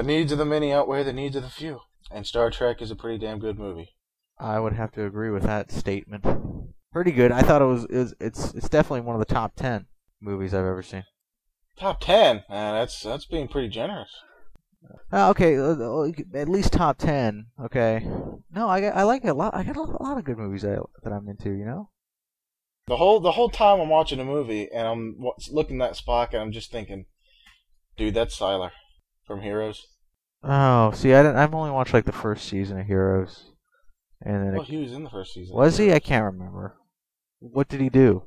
[0.00, 1.80] The needs of the many outweigh the needs of the few.
[2.10, 3.90] And Star Trek is a pretty damn good movie.
[4.38, 6.24] I would have to agree with that statement.
[6.90, 7.30] Pretty good.
[7.30, 10.54] I thought it was, it was it's it's definitely one of the top ten movies
[10.54, 11.04] I've ever seen.
[11.78, 12.44] Top ten?
[12.48, 14.08] Man, that's that's being pretty generous.
[15.12, 17.48] Uh, okay, uh, uh, at least top ten.
[17.62, 18.02] Okay.
[18.50, 19.54] No, I I like a lot.
[19.54, 21.50] I got a lot of good movies that that I'm into.
[21.50, 21.90] You know.
[22.86, 25.16] The whole the whole time I'm watching a movie and I'm
[25.50, 27.04] looking at Spock and I'm just thinking,
[27.98, 28.70] dude, that's Sylar
[29.30, 29.86] from Heroes.
[30.42, 33.52] Oh, see, I didn't, I've only watched like the first season of Heroes,
[34.20, 35.54] and then Well, it, he was in the first season.
[35.54, 35.92] was he?
[35.92, 36.74] I can't remember.
[37.38, 38.24] What did he do?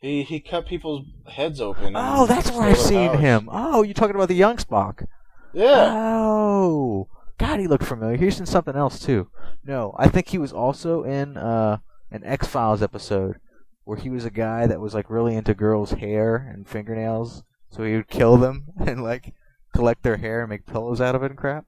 [0.00, 1.88] He he cut people's heads open.
[1.88, 3.20] and Oh, that's where I've their seen powers.
[3.20, 3.48] him.
[3.52, 5.04] Oh, you're talking about the young Spock.
[5.52, 5.92] Yeah.
[5.94, 7.08] Oh,
[7.38, 8.16] God, he looked familiar.
[8.16, 9.28] He's in something else too.
[9.62, 11.78] No, I think he was also in uh,
[12.10, 13.36] an X Files episode
[13.84, 17.82] where he was a guy that was like really into girls' hair and fingernails, so
[17.84, 19.34] he would kill them and like
[19.74, 21.64] collect their hair and make pillows out of it and crap.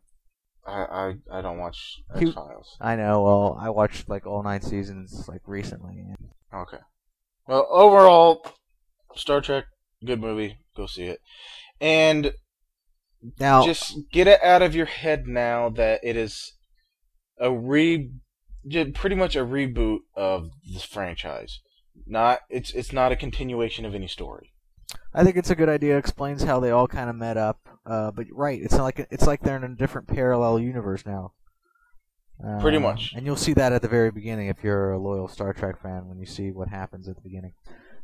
[0.67, 2.77] I I, I don't watch He- X Files.
[2.81, 3.23] I know.
[3.23, 6.05] Well, I watched like all nine seasons like recently.
[6.55, 6.79] Okay.
[7.49, 8.47] Well, overall,
[9.17, 9.65] Star Trek,
[10.05, 10.59] good movie.
[10.77, 11.19] Go see it.
[11.81, 12.33] And
[13.41, 16.53] Now, just get it out of your head now that it is
[17.41, 18.11] a re,
[18.95, 21.59] pretty much a reboot of this franchise.
[22.07, 24.53] Not it's it's not a continuation of any story.
[25.15, 25.99] I think it's a good idea.
[25.99, 27.59] Explains how they all kind of met up.
[27.85, 31.33] Uh, but right, it's not like it's like they're in a different parallel universe now.
[32.45, 33.13] Uh, Pretty much.
[33.15, 36.09] And you'll see that at the very beginning if you're a loyal Star Trek fan
[36.09, 37.55] when you see what happens at the beginning.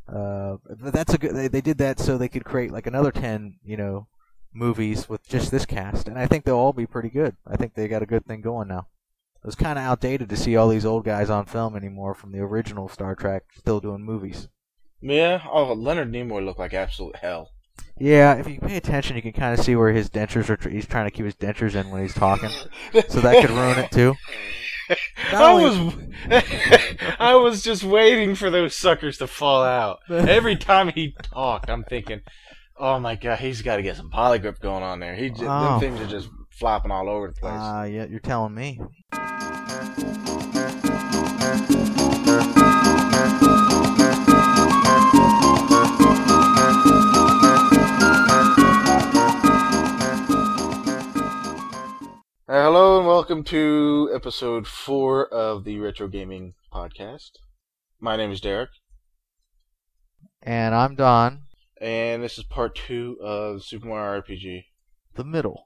[0.08, 1.34] Uh, that's a good.
[1.34, 4.06] They, they did that so they could create like another ten, you know,
[4.52, 7.36] movies with just this cast, and I think they'll all be pretty good.
[7.46, 8.88] I think they got a good thing going now.
[9.42, 12.32] It was kind of outdated to see all these old guys on film anymore from
[12.32, 14.48] the original Star Trek still doing movies.
[15.00, 15.42] Yeah.
[15.50, 17.50] Oh, Leonard Nimoy looked like absolute hell.
[17.98, 20.56] Yeah, if you pay attention, you can kind of see where his dentures are.
[20.56, 22.50] Tr- he's trying to keep his dentures in when he's talking,
[23.08, 24.14] so that could ruin it too.
[25.32, 25.94] I was
[27.18, 29.98] I was just waiting for those suckers to fall out.
[30.08, 32.20] Every time he talked, I'm thinking,
[32.78, 35.78] "Oh my god, he's got to get some Poligrip going on there." He just, Oh.
[35.78, 37.52] them things are just flopping all over the place.
[37.56, 38.80] Ah, yeah, you're telling me.
[52.48, 57.32] Uh, hello and welcome to episode four of the Retro Gaming Podcast.
[58.00, 58.70] My name is Derek,
[60.42, 61.42] And I'm Don,
[61.80, 64.64] and this is part two of Super Mario RPG.
[65.14, 65.64] the middle.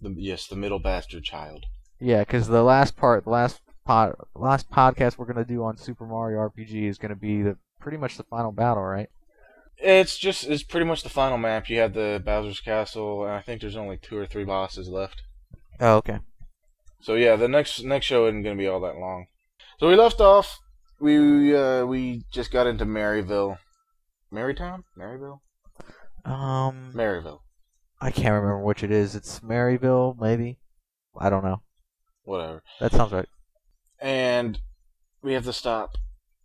[0.00, 1.66] The, yes, the middle bastard child.
[2.00, 6.06] Yeah, because the last part, the last pod, last podcast we're gonna do on Super
[6.06, 9.10] Mario RPG is gonna be the pretty much the final battle, right?
[9.76, 11.68] It's just it's pretty much the final map.
[11.68, 15.22] You have the Bowser's Castle, and I think there's only two or three bosses left.
[15.80, 16.18] Oh, okay.
[17.00, 19.26] So yeah, the next next show isn't gonna be all that long.
[19.80, 20.58] So we left off.
[21.00, 23.58] We uh, we just got into Maryville,
[24.32, 25.40] Marytown, Maryville,
[26.24, 27.40] Um, Maryville,
[28.00, 29.16] I can't remember which it is.
[29.16, 30.58] It's Maryville, maybe.
[31.18, 31.62] I don't know.
[32.22, 32.62] whatever.
[32.80, 33.28] That sounds right.
[34.00, 34.60] And
[35.22, 35.96] we have to stop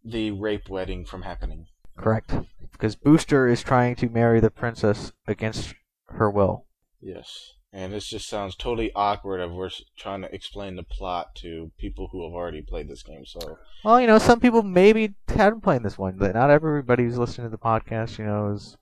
[0.04, 1.68] the rape wedding from happening.
[1.98, 2.34] Correct.
[2.72, 5.74] Because Booster is trying to marry the princess against
[6.10, 6.66] her will.
[7.02, 7.54] Yes.
[7.78, 12.10] And this just sounds totally awkward if we're trying to explain the plot to people
[12.12, 13.24] who have already played this game.
[13.24, 17.20] So Well, you know, some people maybe haven't played this one, but not everybody who's
[17.20, 18.78] listening to the podcast, you know, has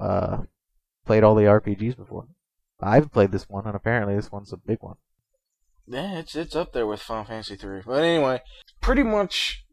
[0.00, 0.38] uh,
[1.04, 2.26] played all the RPGs before.
[2.80, 4.96] I haven't played this one, and apparently this one's a big one.
[5.86, 7.82] yeah, it's it's up there with Final Fantasy three.
[7.84, 8.40] But anyway,
[8.80, 9.66] pretty much,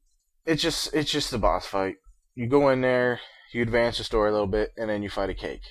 [0.45, 1.95] it's just it's just the boss fight.
[2.35, 3.21] You go in there,
[3.53, 5.63] you advance the story a little bit, and then you fight a cake.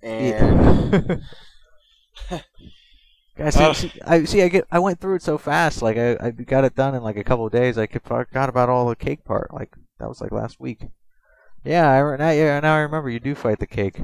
[0.00, 1.22] And
[3.36, 4.42] Guys, see, Uh, see, I see.
[4.42, 4.64] I get.
[4.70, 5.80] I went through it so fast.
[5.80, 7.78] Like I, I got it done in like a couple of days.
[7.78, 9.52] I could- forgot about all the cake part.
[9.54, 10.86] Like that was like last week.
[11.64, 13.10] Yeah, I now, yeah, now I remember.
[13.10, 14.00] You do fight the cake.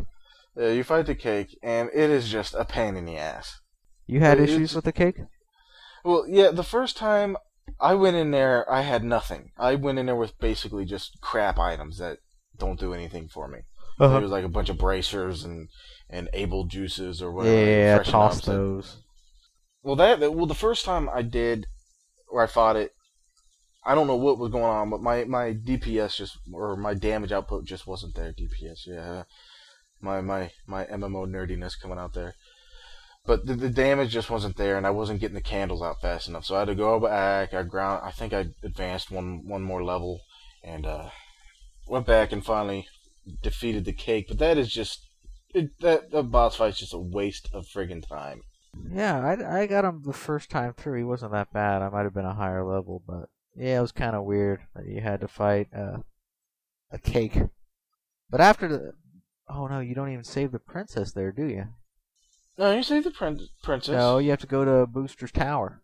[0.56, 3.60] uh, you fight the cake, and it is just a pain in the ass.
[4.06, 5.16] You had Well, issues with the cake.
[6.04, 7.36] Well, yeah, the first time
[7.80, 9.50] I went in there, I had nothing.
[9.58, 12.18] I went in there with basically just crap items that
[12.56, 13.60] don't do anything for me.
[13.98, 14.12] Uh-huh.
[14.12, 15.68] There was like a bunch of bracers and
[16.10, 17.56] and able juices or whatever.
[17.56, 18.96] Yeah, toss those.
[19.82, 21.66] Well, that that- well, the first time I did,
[22.28, 22.92] where I fought it,
[23.84, 27.32] I don't know what was going on, but my my DPS just or my damage
[27.32, 28.32] output just wasn't there.
[28.32, 29.24] DPS, yeah,
[30.00, 32.34] my my my MMO nerdiness coming out there.
[33.26, 36.28] But the, the damage just wasn't there, and I wasn't getting the candles out fast
[36.28, 36.44] enough.
[36.44, 37.54] So I had to go back.
[37.54, 38.02] I ground.
[38.04, 40.20] I think I advanced one one more level,
[40.62, 41.08] and uh,
[41.88, 42.86] went back and finally
[43.42, 44.26] defeated the cake.
[44.28, 45.08] But that is just
[45.54, 48.42] it, that the boss fight's just a waste of friggin' time.
[48.92, 50.98] Yeah, I, I got him the first time through.
[50.98, 51.82] He wasn't that bad.
[51.82, 54.86] I might have been a higher level, but yeah, it was kind of weird that
[54.86, 55.98] you had to fight uh,
[56.90, 57.38] a cake.
[58.28, 58.92] But after the,
[59.48, 61.66] oh no, you don't even save the princess there, do you?
[62.58, 63.94] No, you save the prin- princess.
[63.94, 65.82] No, you have to go to Booster's Tower.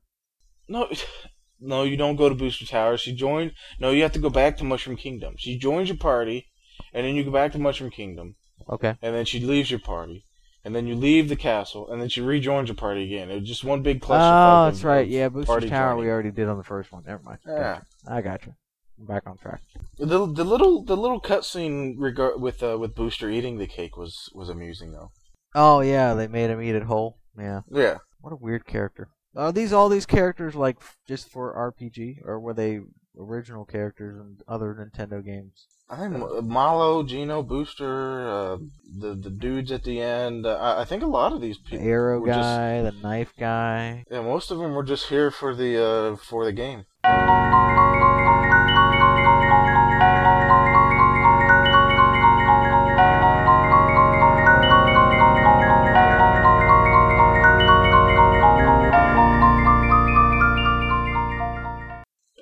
[0.69, 0.89] No,
[1.61, 2.97] no, you don't go to Booster Tower.
[2.97, 3.53] She joined.
[3.79, 5.35] No, you have to go back to Mushroom Kingdom.
[5.39, 6.47] She joins your party,
[6.93, 8.37] and then you go back to Mushroom Kingdom,
[8.69, 8.97] Okay.
[9.03, 10.25] and then she leaves your party,
[10.65, 13.31] and then you leave the castle, and then she rejoins your party again.
[13.31, 14.25] It was just one big cluster.
[14.25, 15.07] Oh, that's right.
[15.09, 16.05] Yeah, Booster's party Tower joining.
[16.05, 17.03] we already did on the first one.
[17.07, 17.39] Never mind.
[17.47, 17.55] Yeah.
[17.57, 17.85] Gotcha.
[18.09, 18.55] I got you.
[18.99, 19.61] I'm back on track.
[19.99, 24.29] The the little the little cutscene regard with uh, with Booster eating the cake was
[24.35, 25.11] was amusing though.
[25.55, 27.19] Oh yeah, they made him eat it whole.
[27.39, 27.63] Yeah.
[27.71, 27.99] Yeah.
[28.21, 29.09] What a weird character.
[29.35, 32.81] Are these all these characters like f- just for RPG, or were they
[33.19, 35.67] original characters in other Nintendo games?
[35.93, 38.57] I think Mallow, Gino, Booster, uh,
[39.01, 40.47] the the dudes at the end.
[40.47, 41.89] Uh, I, I think a lot of these The people.
[41.89, 44.05] arrow were just- guy, the knife guy.
[44.11, 46.85] Yeah, most of them were just here for the uh, for the game.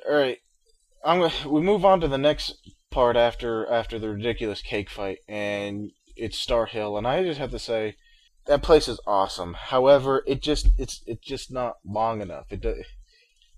[0.09, 0.39] All right,
[1.05, 2.55] I'm we move on to the next
[2.90, 7.50] part after after the ridiculous cake fight, and it's Star Hill, and I just have
[7.50, 7.96] to say
[8.46, 9.55] that place is awesome.
[9.55, 12.46] However, it just it's it's just not long enough.
[12.50, 12.82] It do,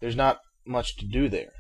[0.00, 1.52] there's not much to do there.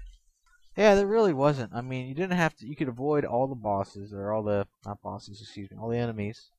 [0.76, 1.72] Yeah, there really wasn't.
[1.74, 2.66] I mean, you didn't have to.
[2.66, 5.98] You could avoid all the bosses or all the not bosses, excuse me, all the
[5.98, 6.50] enemies.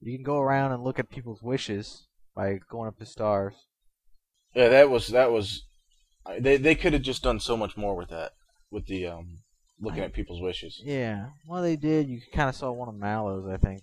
[0.00, 3.54] You can go around and look at people's wishes by going up to stars.
[4.54, 5.64] Yeah, that was that was
[6.38, 8.32] they they could have just done so much more with that
[8.70, 9.38] with the um
[9.84, 10.80] looking I- at people's wishes.
[10.84, 12.08] Yeah, well, they did.
[12.08, 13.82] You kind of saw one of Mallow's, I think.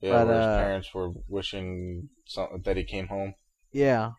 [0.00, 3.34] Yeah, But, where his uh, parents were wishing something that he came home.
[3.70, 4.12] Yeah,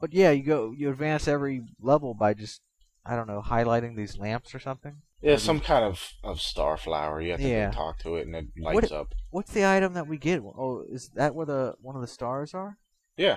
[0.00, 2.62] but yeah, you go, you advance every level by just,
[3.04, 4.96] I don't know, highlighting these lamps or something.
[5.20, 7.20] Yeah, Maybe- some kind of of star flower.
[7.20, 7.70] You have to Yeah.
[7.70, 9.08] talk to it and it What lights it- up.
[9.30, 10.40] What's the item that we get?
[10.40, 12.78] Oh, is that where the one of the stars are?
[13.16, 13.36] Yeah.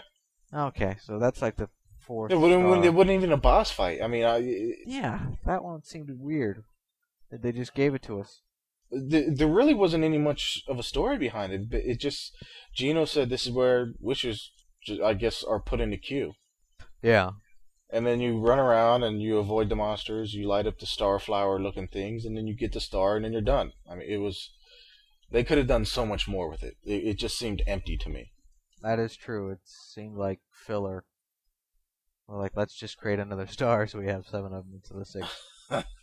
[0.53, 1.69] Okay, so that's like the
[1.99, 2.31] fourth.
[2.31, 2.85] It wasn't, star.
[2.85, 4.01] it wasn't even a boss fight.
[4.01, 4.37] I mean, I,
[4.85, 6.63] Yeah, that one seemed weird.
[7.31, 8.41] They just gave it to us.
[8.91, 11.69] th- there really wasn't any much of a story behind it.
[11.69, 12.35] But it just
[12.73, 14.51] Gino said this is where wishes,
[15.03, 16.33] I guess, are put into queue.
[17.01, 17.31] Yeah.
[17.91, 20.33] And then you run around and you avoid the monsters.
[20.33, 23.25] You light up the star flower looking things, and then you get the star, and
[23.25, 23.71] then you're done.
[23.89, 24.51] I mean, it was.
[25.31, 26.77] They could have done so much more with it.
[26.83, 28.31] It, it just seemed empty to me.
[28.81, 29.51] That is true.
[29.51, 31.05] It seemed like filler.
[32.27, 35.07] Well, like let's just create another star so we have seven of them instead of
[35.07, 35.27] six.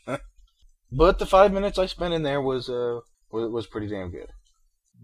[0.93, 3.01] But the five minutes I spent in there was uh
[3.31, 4.29] was, was pretty damn good.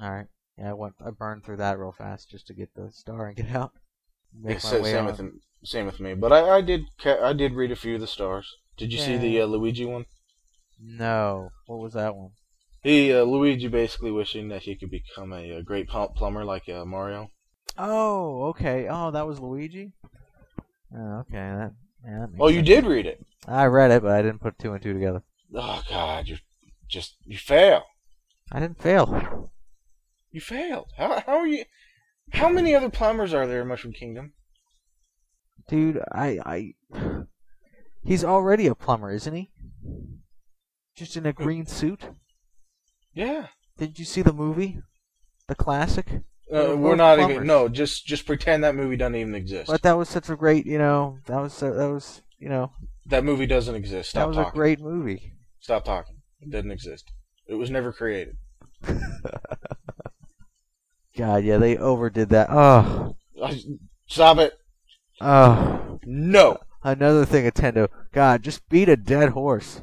[0.00, 0.26] All right.
[0.58, 0.94] Yeah, I went.
[1.04, 3.72] I burned through that real fast just to get the star and get out.
[4.34, 5.20] Make Yeah, my sa- way same with
[5.64, 6.14] same with me.
[6.14, 8.48] But I, I did ca- I did read a few of the stars.
[8.76, 10.06] Did you see the uh, Luigi one?
[10.80, 11.50] No.
[11.66, 12.30] What was that one?
[12.82, 16.68] He uh, Luigi basically wishing that he could become a, a great pl- plumber like
[16.68, 17.30] uh, Mario.
[17.78, 18.88] Oh, okay.
[18.90, 19.92] Oh, that was Luigi.
[20.96, 21.32] Oh, okay.
[21.32, 21.72] That.
[22.04, 22.66] Yeah, that makes Oh, you sense.
[22.68, 23.24] did read it.
[23.46, 25.22] I read it, but I didn't put two and two together.
[25.54, 26.38] Oh God, you
[26.88, 27.82] just you fail.
[28.50, 29.50] I didn't fail.
[30.30, 30.88] You failed.
[30.96, 31.64] How how are you?
[32.32, 34.32] How many other plumbers are there in Mushroom Kingdom?
[35.68, 36.74] Dude, I, I,
[38.02, 39.50] he's already a plumber, isn't he?
[40.96, 42.10] Just in a green suit.
[43.14, 43.48] Yeah.
[43.78, 44.78] Didn't you see the movie,
[45.48, 46.06] the classic?
[46.52, 47.36] Uh, we're not plumbers.
[47.36, 47.46] even.
[47.46, 49.68] No, just just pretend that movie doesn't even exist.
[49.68, 52.72] But that was such a great, you know, that was that was, you know,
[53.06, 54.10] that movie doesn't exist.
[54.10, 54.50] Stop that was talking.
[54.50, 55.34] a great movie.
[55.62, 56.16] Stop talking.
[56.40, 57.10] It doesn't exist.
[57.46, 58.36] It was never created.
[61.16, 62.48] God, yeah, they overdid that.
[62.50, 63.16] Oh,
[64.08, 64.54] Stop it.
[65.20, 66.58] oh, No.
[66.82, 67.88] another thing, Nintendo.
[68.12, 69.82] God, just beat a dead horse.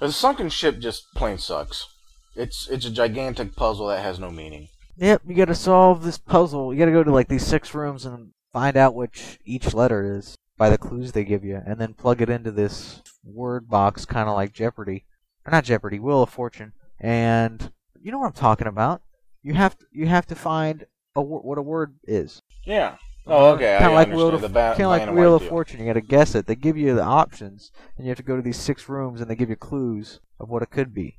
[0.00, 1.86] The sunken ship just plain sucks.
[2.34, 4.68] It's it's a gigantic puzzle that has no meaning.
[4.96, 6.72] Yep, you gotta solve this puzzle.
[6.72, 10.36] You gotta go to like these six rooms and find out which each letter is
[10.56, 14.28] by the clues they give you, and then plug it into this word box, kind
[14.28, 15.04] of like Jeopardy,
[15.46, 16.72] or not Jeopardy, Wheel of Fortune.
[16.98, 19.02] And you know what I'm talking about.
[19.42, 22.42] You have to, you have to find a, what a word is.
[22.64, 22.96] Yeah.
[23.26, 23.76] Oh, okay.
[23.78, 24.08] Kind of like.
[24.08, 25.50] Wheel of, ba- kind of like Wheel of deal.
[25.50, 25.80] Fortune.
[25.80, 26.46] You gotta guess it.
[26.46, 29.30] They give you the options, and you have to go to these six rooms, and
[29.30, 31.16] they give you clues of what it could be.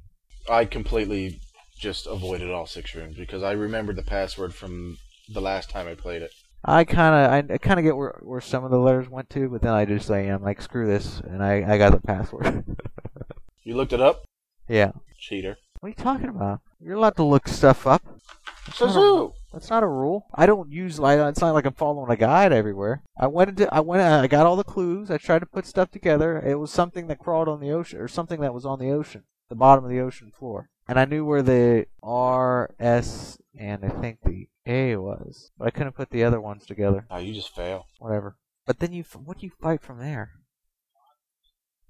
[0.50, 1.39] I completely
[1.77, 4.98] just avoided all six rooms because I remembered the password from
[5.29, 6.31] the last time I played it.
[6.63, 9.29] I kind of I, I kind of get where where some of the letters went
[9.31, 12.00] to, but then I just like I'm like screw this, and I I got the
[12.01, 12.63] password.
[13.63, 14.24] You looked it up,
[14.67, 14.91] yeah.
[15.20, 15.55] cheater.
[15.79, 16.62] What are you talking about?
[16.79, 18.01] You're allowed to look stuff up.
[18.74, 19.34] Says who?
[19.51, 20.27] That's not a rule.
[20.36, 23.03] I don't use like it's not like I'm following a guide everywhere.
[23.18, 25.10] I went into I went I got all the clues.
[25.10, 26.39] I tried to put stuff together.
[26.39, 29.24] It was something that crawled on the ocean or something that was on the ocean,
[29.50, 30.70] the bottom of the ocean floor.
[30.88, 35.72] And I knew where the R, S, and I think the A was, but I
[35.72, 37.06] couldn't put the other ones together.
[37.10, 37.88] Oh, you just fail.
[38.00, 38.38] Whatever.
[38.65, 40.32] But then you what do you fight from there?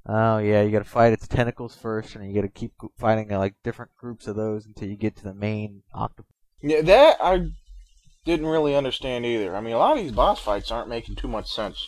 [0.06, 3.32] Oh yeah, you got to fight its tentacles first, and you got to keep fighting
[3.32, 6.32] uh, like different groups of those until you get to the main octopus.
[6.62, 7.48] Yeah, that I
[8.25, 9.56] didn't really understand either.
[9.56, 11.88] I mean, a lot of these boss fights aren't making too much sense.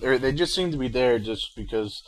[0.00, 2.02] They they just seem to be there just because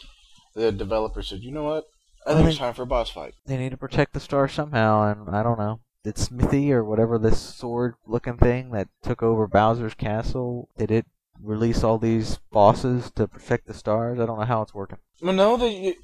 [0.54, 1.84] the developer said, you know what?
[2.26, 3.34] I think it's time for a boss fight.
[3.46, 5.80] they need to protect the star somehow, and I don't know.
[6.02, 11.06] Did Smithy or whatever this sword-looking thing that took over Bowser's castle, did it
[11.40, 14.18] release all these bosses to protect the stars?
[14.18, 14.98] I don't know how it's working.
[15.22, 15.94] Well, no, the, you,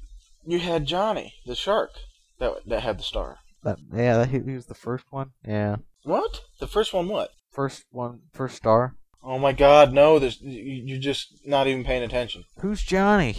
[0.45, 1.91] you had Johnny, the shark,
[2.39, 3.39] that that had the star.
[3.63, 5.31] That, yeah, that, he, he was the first one.
[5.47, 6.41] Yeah, What?
[6.59, 7.07] The first one?
[7.07, 7.31] What?
[7.51, 8.95] first one, first star.
[9.23, 10.19] Oh my God, no!
[10.19, 12.43] This you- you're just not even paying attention.
[12.59, 13.33] Who's Johnny?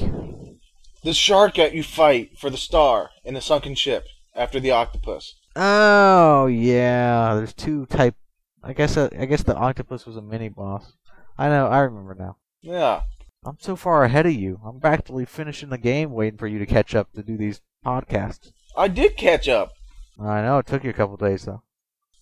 [1.02, 5.34] The shark that you fight for the star in the sunken ship after the octopus.
[5.56, 8.14] Oh yeah, there's two type.
[8.62, 10.94] I guess uh, I guess the octopus was a mini boss.
[11.36, 11.66] I know.
[11.66, 12.36] I remember now.
[12.62, 13.02] Yeah.
[13.44, 14.58] I'm so far ahead of you.
[14.64, 18.52] I'm practically finishing the game, waiting for you to catch up to do these podcasts.
[18.74, 19.72] I did catch up.
[20.20, 21.62] I know it took you a couple days though.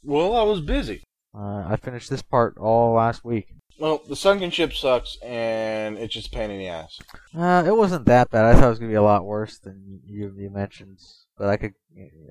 [0.03, 1.03] Well, I was busy.
[1.35, 3.49] Uh, I finished this part all last week.
[3.79, 6.99] Well, the sunken ship sucks, and it's just a pain in the ass.
[7.37, 8.45] Uh, it wasn't that bad.
[8.45, 10.99] I thought it was gonna be a lot worse than you you mentioned,
[11.37, 11.75] but I could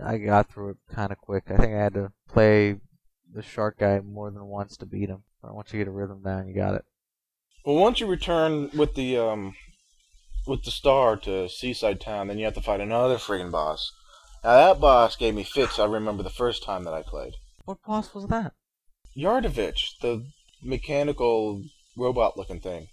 [0.03, 1.45] I got through it kind of quick.
[1.49, 2.77] I think I had to play
[3.33, 5.23] the shark guy more than once to beat him.
[5.41, 6.85] But once you get a rhythm down, you got it.
[7.65, 9.55] Well, once you return with the um,
[10.47, 13.91] with the star to Seaside Town, then you have to fight another friggin' boss.
[14.43, 15.77] Now that boss gave me fits.
[15.79, 17.33] I remember the first time that I played.
[17.65, 18.53] What boss was that?
[19.17, 20.25] Yaridovich, the
[20.63, 21.61] mechanical
[21.97, 22.87] robot-looking thing.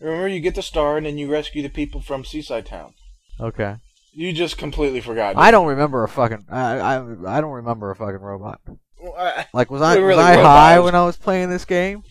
[0.00, 2.92] Remember, you get the star, and then you rescue the people from Seaside Town.
[3.40, 3.76] Okay.
[4.12, 5.36] You just completely forgot.
[5.36, 6.44] I don't remember a fucking.
[6.50, 8.60] I I I don't remember a fucking robot.
[9.02, 10.46] Well, I- Like was I We're was I robots.
[10.46, 12.02] high when I was playing this game?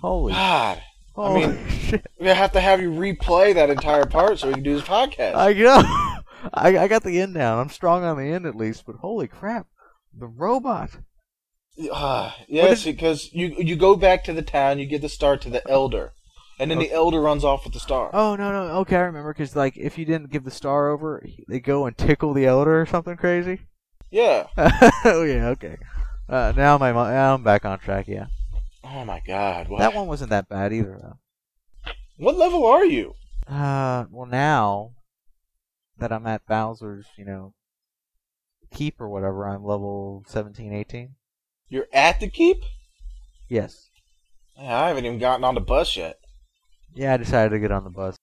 [0.00, 0.82] Holy, God,
[1.14, 2.06] holy mean- shit!
[2.18, 5.34] we have to have you replay that entire part so we can do this podcast.
[5.34, 5.82] I know.
[6.52, 7.58] I I got the end down.
[7.58, 8.84] I'm strong on the end at least.
[8.86, 9.66] But holy crap,
[10.12, 10.90] the robot.
[11.90, 15.48] Ah, yes, because you you go back to the town, you give the star to
[15.48, 16.12] the elder,
[16.58, 18.10] and then the elder runs off with the star.
[18.12, 21.24] Oh no no okay I remember because like if you didn't give the star over,
[21.48, 23.60] they go and tickle the elder or something crazy.
[24.10, 24.46] Yeah.
[25.04, 25.76] oh yeah okay.
[26.28, 28.06] Uh, now my now I'm back on track.
[28.06, 28.26] Yeah,
[28.84, 29.68] Oh my God.
[29.68, 31.92] What, that one wasn't that bad either though.
[32.16, 33.14] what level are you?
[33.48, 34.90] Uh, well now
[36.02, 37.54] that I'm at Bowser's, you know,
[38.74, 41.14] keep or whatever, I'm level 17, 18.
[41.68, 42.58] You're at the keep?
[43.48, 43.88] Yes.
[44.58, 46.18] Yeah, I haven't even gotten on the bus yet.
[46.92, 48.16] Yeah, I decided to get on the bus.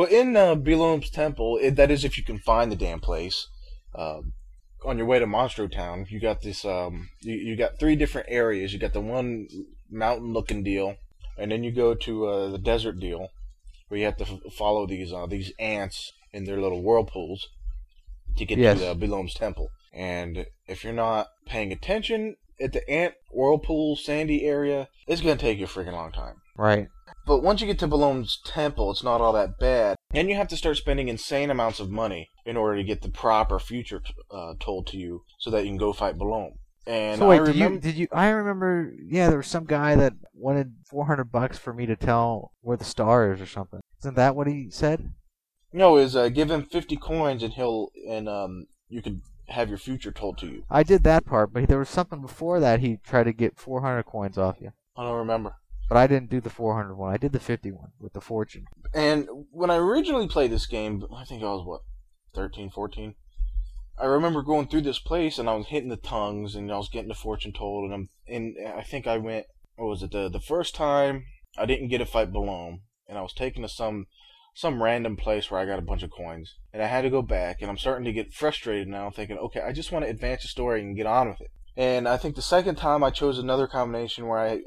[0.00, 3.48] Well, in uh, Belome's Temple, it, that is if you can find the damn place.
[3.94, 4.32] Um,
[4.82, 6.64] on your way to Monstro Town, you got this.
[6.64, 8.72] Um, you, you got three different areas.
[8.72, 9.46] You got the one
[9.90, 10.96] mountain-looking deal,
[11.36, 13.28] and then you go to uh, the desert deal,
[13.88, 17.50] where you have to f- follow these uh, these ants in their little whirlpools
[18.38, 18.78] to get Yes.
[18.78, 19.68] to uh, Belome's Temple.
[19.92, 25.58] And if you're not paying attention at the ant whirlpool sandy area, it's gonna take
[25.58, 26.36] you a freaking long time.
[26.56, 26.88] Right.
[27.26, 29.96] But once you get to Belome's temple, it's not all that bad.
[30.12, 33.08] And you have to start spending insane amounts of money in order to get the
[33.08, 36.52] proper future uh, told to you so that you can go fight Belom.
[36.86, 38.08] And so wait, I did you did you?
[38.10, 38.92] I remember.
[39.06, 42.84] Yeah, there was some guy that wanted 400 bucks for me to tell where the
[42.84, 43.80] star is or something.
[44.00, 45.12] Isn't that what he said?
[45.72, 49.78] no, is uh, give him fifty coins and he'll and um you could have your
[49.78, 50.64] future told to you.
[50.70, 54.04] I did that part, but there was something before that he tried to get 400
[54.04, 54.72] coins off you.
[54.96, 55.56] I don't remember.
[55.90, 57.12] But I didn't do the 400 one.
[57.12, 58.64] I did the 50 one with the fortune.
[58.94, 61.82] And when I originally played this game, I think I was what
[62.34, 63.16] 13, 14.
[63.98, 66.88] I remember going through this place and I was hitting the tongues and I was
[66.88, 70.30] getting the fortune told and I'm and I think I went what was it the
[70.30, 71.24] the first time
[71.58, 74.06] I didn't get a fight Belome and I was taken to some
[74.54, 77.22] some random place where I got a bunch of coins, and I had to go
[77.22, 80.42] back, and I'm starting to get frustrated now, thinking, okay, I just want to advance
[80.42, 81.50] the story and get on with it.
[81.76, 84.60] And I think the second time I chose another combination where I,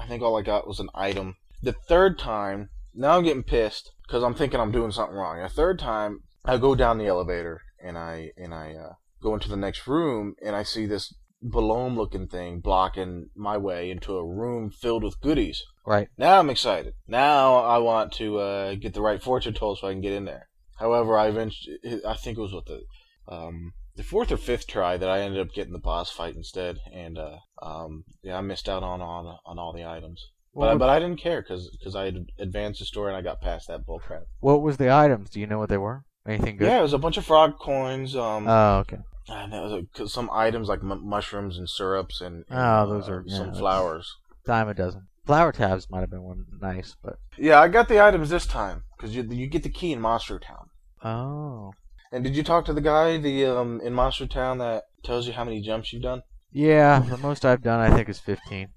[0.00, 1.36] I think all I got was an item.
[1.62, 5.42] The third time, now I'm getting pissed because I'm thinking I'm doing something wrong.
[5.42, 8.92] The third time, I go down the elevator and I and I uh,
[9.22, 13.90] go into the next room and I see this balloon looking thing blocking my way
[13.90, 15.62] into a room filled with goodies.
[15.86, 16.08] Right.
[16.16, 16.94] Now I'm excited.
[17.06, 20.24] Now I want to uh, get the right fortune told so I can get in
[20.24, 20.48] there.
[20.78, 22.82] However, I eventually, I think it was what the
[23.28, 26.78] um, the fourth or fifth try that I ended up getting the boss fight instead,
[26.92, 30.24] and uh, um, yeah, I missed out on on on all the items.
[30.54, 33.40] But, I, but I didn't care because I had advanced the story and I got
[33.42, 34.22] past that bullcrap.
[34.40, 35.30] what was the items?
[35.30, 36.02] Do you know what they were?
[36.26, 36.66] Anything good?
[36.66, 38.16] Yeah, it was a bunch of frog coins.
[38.16, 38.98] Um, Oh, okay.
[39.28, 43.08] and that was a, some items like m- mushrooms and syrups and, and, Oh, those
[43.08, 44.12] uh, are- yeah, some flowers.
[44.44, 45.06] Dime a dozen.
[45.24, 48.82] Flower tabs might have been one nice, but Yeah, I got the items this time
[48.96, 50.66] because you you get the key in Monstro Town.
[51.04, 51.72] oh,
[52.12, 55.32] And did you talk to the guy the um in Monstro Town that tells you
[55.32, 56.22] how many jumps you've done?
[56.52, 56.98] yeah.
[57.00, 58.68] The most I've done, I think, is fifteen.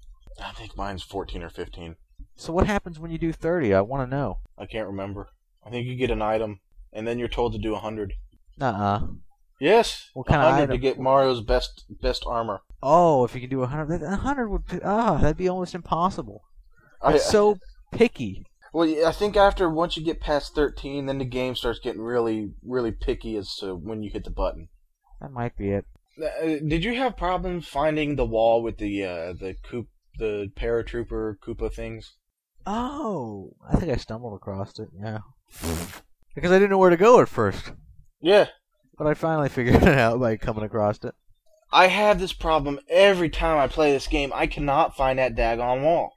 [0.42, 1.96] I think mine's fourteen or fifteen.
[2.36, 3.74] So what happens when you do thirty?
[3.74, 4.38] I want to know.
[4.58, 5.28] I can't remember.
[5.66, 6.60] I think you get an item,
[6.92, 8.12] and then you're told to do a hundred.
[8.60, 9.06] Uh-uh.
[9.60, 12.60] Yes, What kind of hundred to get Mario's best best armor.
[12.82, 16.42] Oh, if you can do a hundred, a hundred would ah, that'd be almost impossible.
[17.06, 17.58] It's so
[17.92, 18.44] picky.
[18.74, 22.50] Well, I think after once you get past thirteen, then the game starts getting really
[22.64, 24.68] really picky as to when you hit the button.
[25.20, 25.86] That might be it.
[26.20, 29.86] Uh, did you have problems finding the wall with the uh, the coop
[30.18, 32.16] the paratrooper Koopa things?
[32.66, 34.88] Oh, I think I stumbled across it.
[35.00, 35.20] Yeah,
[36.34, 37.72] because I didn't know where to go at first,
[38.20, 38.48] Yeah,
[38.98, 41.14] but I finally figured it out by coming across it.
[41.72, 44.32] I have this problem every time I play this game.
[44.34, 46.13] I cannot find that daggone wall.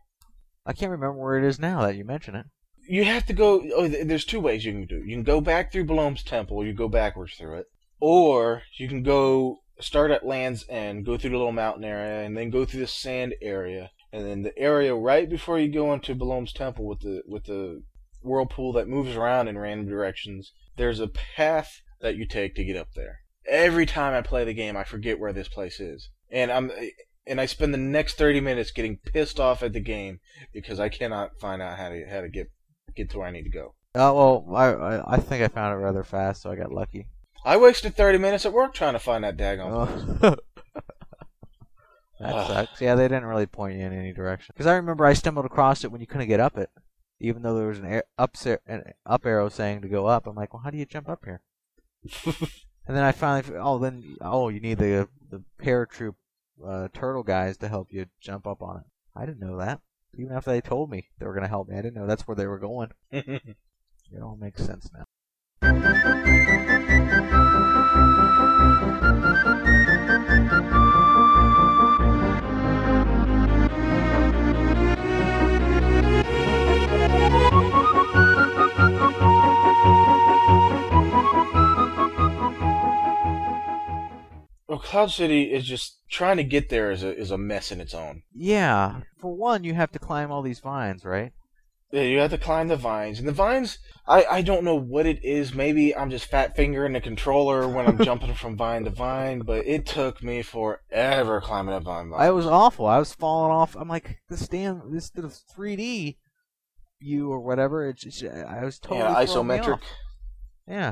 [0.67, 2.45] I can't remember where it is now that you mention it.
[2.89, 3.63] You have to go.
[3.73, 4.97] Oh, there's two ways you can do.
[4.97, 5.07] it.
[5.07, 6.65] You can go back through Belome's Temple.
[6.65, 7.65] You go backwards through it,
[8.01, 12.35] or you can go start at Land's End, go through the little mountain area, and
[12.35, 16.15] then go through the sand area, and then the area right before you go into
[16.15, 17.83] Belome's Temple with the with the
[18.21, 20.51] whirlpool that moves around in random directions.
[20.75, 23.19] There's a path that you take to get up there.
[23.47, 26.71] Every time I play the game, I forget where this place is, and I'm
[27.27, 30.19] and I spend the next 30 minutes getting pissed off at the game
[30.53, 32.51] because I cannot find out how to how to get
[32.95, 33.75] get to where I need to go.
[33.95, 37.07] Oh well, I, I think I found it rather fast, so I got lucky.
[37.45, 39.85] I wasted 30 minutes at work trying to find that daggone oh.
[39.85, 40.33] place.
[40.33, 40.81] Oh.
[42.19, 42.81] that sucks.
[42.81, 44.53] Yeah, they didn't really point you in any direction.
[44.53, 46.69] Because I remember I stumbled across it when you couldn't get up it,
[47.19, 48.35] even though there was an, air, up,
[48.67, 50.27] an up arrow saying to go up.
[50.27, 51.41] I'm like, well, how do you jump up here?
[52.25, 56.15] and then I finally, oh, then oh, you need the the paratroop
[56.65, 58.83] uh, turtle guys to help you jump up on it.
[59.15, 59.81] I didn't know that.
[60.17, 62.35] Even after they told me they were gonna help me, I didn't know that's where
[62.35, 62.91] they were going.
[64.09, 66.36] It all makes sense now.
[84.77, 87.81] Well, Cloud City is just trying to get there is a is a mess in
[87.81, 88.21] its own.
[88.31, 91.33] Yeah, for one, you have to climb all these vines, right?
[91.91, 93.79] Yeah, you have to climb the vines, and the vines.
[94.07, 95.55] I, I don't know what it is.
[95.55, 99.65] Maybe I'm just fat fingering the controller when I'm jumping from vine to vine, but
[99.65, 102.21] it took me forever climbing up on vine.
[102.21, 102.85] I was awful.
[102.85, 103.75] I was falling off.
[103.75, 106.17] I'm like, this damn, this the 3D
[107.01, 107.89] view or whatever.
[107.89, 109.79] It's just, I was totally yeah, isometric.
[110.67, 110.91] Yeah,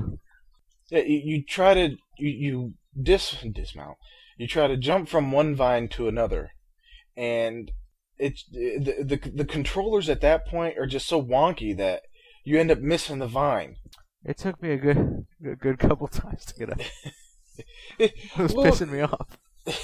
[0.89, 3.97] Yeah, you, you try to you, you dis dismount.
[4.37, 6.51] You try to jump from one vine to another,
[7.15, 7.71] and
[8.17, 12.01] it's the, the the controllers at that point are just so wonky that
[12.43, 13.75] you end up missing the vine.
[14.23, 16.79] it took me a good, a good couple times to get up.
[17.97, 19.37] It was Well- pissing me off.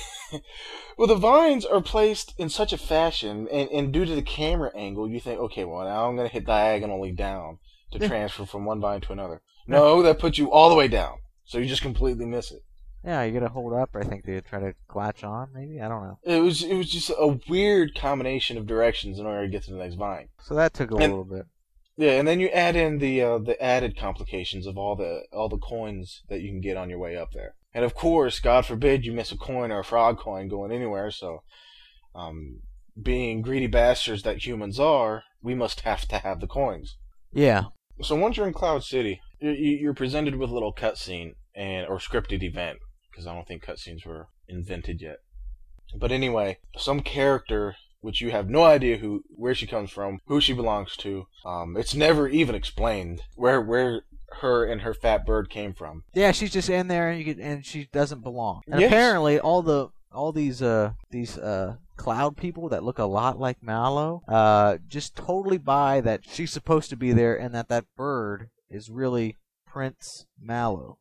[0.97, 4.71] well, the vines are placed in such a fashion, and, and due to the camera
[4.75, 7.59] angle, you think, okay, well, now I'm going to hit diagonally down
[7.91, 9.41] to transfer from one vine to another.
[9.67, 12.59] No, that puts you all the way down, so you just completely miss it.
[13.03, 13.89] Yeah, you gotta hold up.
[13.95, 15.49] I think to try to latch on.
[15.53, 16.19] Maybe I don't know.
[16.23, 19.71] It was it was just a weird combination of directions in order to get to
[19.71, 20.29] the next vine.
[20.43, 21.45] So that took a And- little bit.
[21.97, 25.49] Yeah, and then you add in the uh, the added complications of all the all
[25.49, 27.55] the coins that you can get on your way up there.
[27.73, 31.09] And of course, God forbid you miss a coin or a frog coin going anywhere.
[31.11, 31.43] So,
[32.15, 32.61] um,
[33.01, 36.97] being greedy bastards that humans are, we must have to have the coins.
[37.33, 37.65] Yeah,
[38.01, 41.87] So once you're in Cloud City, you- you- you're presented with a little cutscene and
[41.87, 42.79] or scripted event
[43.11, 45.17] because I don't think cutscenes were invented yet.
[45.95, 50.41] But anyway, some character which you have no idea who where she comes from, who
[50.41, 51.27] she belongs to.
[51.45, 54.01] Um, it's never even explained where where
[54.39, 56.03] her and her fat bird came from.
[56.13, 58.61] Yeah, she's just in there, and and she doesn't belong.
[58.67, 58.87] And Yes.
[58.89, 63.61] apparently, all the all these uh these uh cloud people that look a lot like
[63.61, 68.49] Mallow uh just totally buy that she's supposed to be there, and that that bird
[68.69, 70.97] is really Prince Mallow.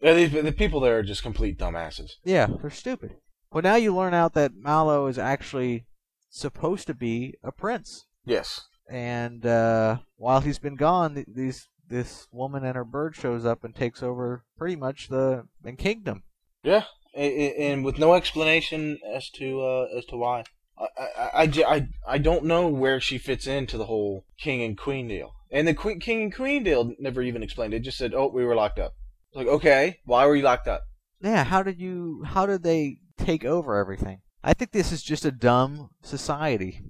[0.00, 2.12] Yeah, these, the people there are just complete dumbasses.
[2.24, 3.16] Yeah, they're stupid.
[3.50, 5.86] But now you learn out that Mallow is actually
[6.30, 8.66] supposed to be a prince, Yes.
[8.88, 13.64] and uh, while he's been gone, th- these this woman and her bird shows up
[13.64, 16.22] and takes over pretty much the, the kingdom.
[16.62, 16.84] Yeah,
[17.16, 20.44] a- a- and with no explanation as to uh, as to why.
[20.78, 25.08] I, I, I, I don't know where she fits into the whole king and queen
[25.08, 25.34] deal.
[25.50, 27.72] And the queen, king and queen deal never even explained.
[27.74, 28.92] It just said, "Oh, we were locked up."
[29.34, 30.82] Like, okay, why were you locked up?
[31.20, 32.24] Yeah, how did you?
[32.24, 34.20] How did they take over everything?
[34.42, 36.80] I think this is just a dumb society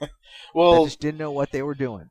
[0.00, 0.10] that
[0.54, 2.10] Well, just didn't know what they were doing.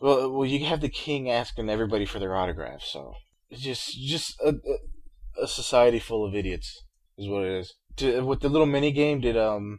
[0.00, 3.14] well, well, you have the king asking everybody for their autographs, so
[3.48, 6.82] it's just just a, a, a society full of idiots
[7.16, 7.74] is what it is.
[7.98, 9.78] To, with the little mini game, did um,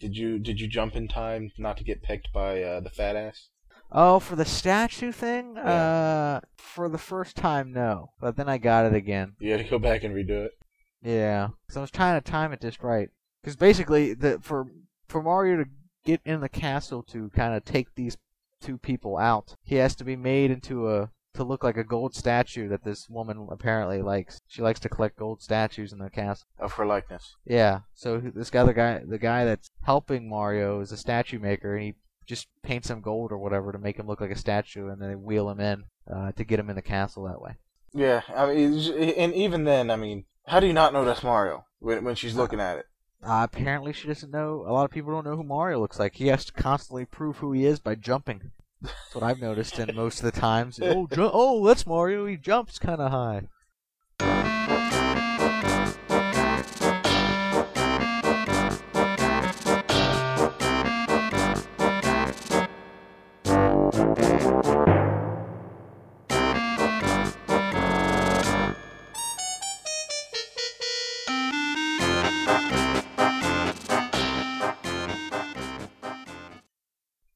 [0.00, 3.16] did you did you jump in time not to get picked by uh, the fat
[3.16, 3.48] ass?
[3.94, 5.54] Oh, for the statue thing?
[5.54, 5.62] Yeah.
[5.62, 8.10] Uh, for the first time, no.
[8.20, 9.34] But then I got it again.
[9.38, 10.52] You had to go back and redo it.
[11.02, 13.08] Yeah, because I was trying to time it just right.
[13.42, 14.66] Because basically, the for
[15.06, 15.70] for Mario to
[16.04, 18.16] get in the castle to kind of take these
[18.60, 22.14] two people out, he has to be made into a to look like a gold
[22.14, 24.40] statue that this woman apparently likes.
[24.46, 26.46] She likes to collect gold statues in the castle.
[26.58, 27.36] of her likeness.
[27.44, 27.80] Yeah.
[27.94, 31.84] So this guy, the guy, the guy that's helping Mario is a statue maker, and
[31.84, 31.94] he
[32.26, 35.08] just paint some gold or whatever to make him look like a statue, and then
[35.08, 37.56] they wheel him in uh, to get him in the castle that way.
[37.92, 38.72] Yeah, I mean,
[39.16, 42.34] and even then, I mean, how do you not know that's Mario when when she's
[42.34, 42.86] looking at it?
[43.22, 44.64] Uh, apparently, she doesn't know.
[44.66, 46.16] A lot of people don't know who Mario looks like.
[46.16, 48.50] He has to constantly prove who he is by jumping.
[48.82, 52.26] That's what I've noticed, and most of the times, oh, ju- oh, that's Mario.
[52.26, 53.48] He jumps kind of high.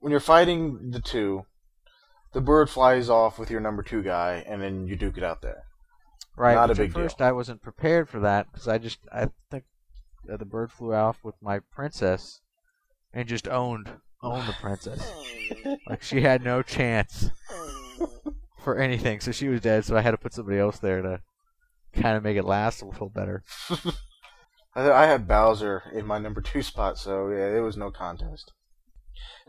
[0.09, 1.45] When you're fighting the two,
[2.33, 5.43] the bird flies off with your number two guy, and then you duke it out
[5.43, 5.65] there.
[6.35, 6.55] Right.
[6.55, 7.05] Not a big at deal.
[7.05, 9.65] first, I wasn't prepared for that because I just I think
[10.25, 12.41] that the bird flew off with my princess
[13.13, 13.91] and just owned
[14.23, 15.13] owned the princess.
[15.87, 17.29] like she had no chance
[18.65, 19.85] for anything, so she was dead.
[19.85, 21.21] So I had to put somebody else there to
[21.93, 23.45] kind of make it last a little better.
[24.75, 28.55] I, I had Bowser in my number two spot, so yeah, it was no contest.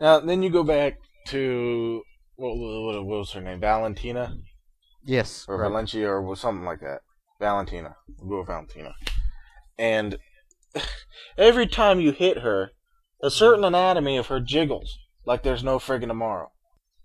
[0.00, 0.94] Now, then you go back
[1.28, 2.02] to
[2.36, 3.60] what, what, what was her name?
[3.60, 4.34] Valentina
[5.04, 5.44] Yes.
[5.48, 5.70] or correct.
[5.70, 7.00] Valencia or something like that.
[7.38, 7.96] Valentina.
[8.18, 8.92] We'll go with Valentina.
[9.78, 10.18] And
[11.38, 12.70] every time you hit her,
[13.22, 16.48] a certain anatomy of her jiggles like there's no friggin' tomorrow.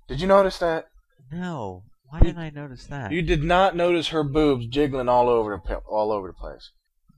[0.08, 0.86] Did you notice that?
[1.32, 1.84] No.
[2.08, 3.12] Why didn't I notice that?
[3.12, 6.72] You did not notice her boobs jiggling all over the pe- all over the place.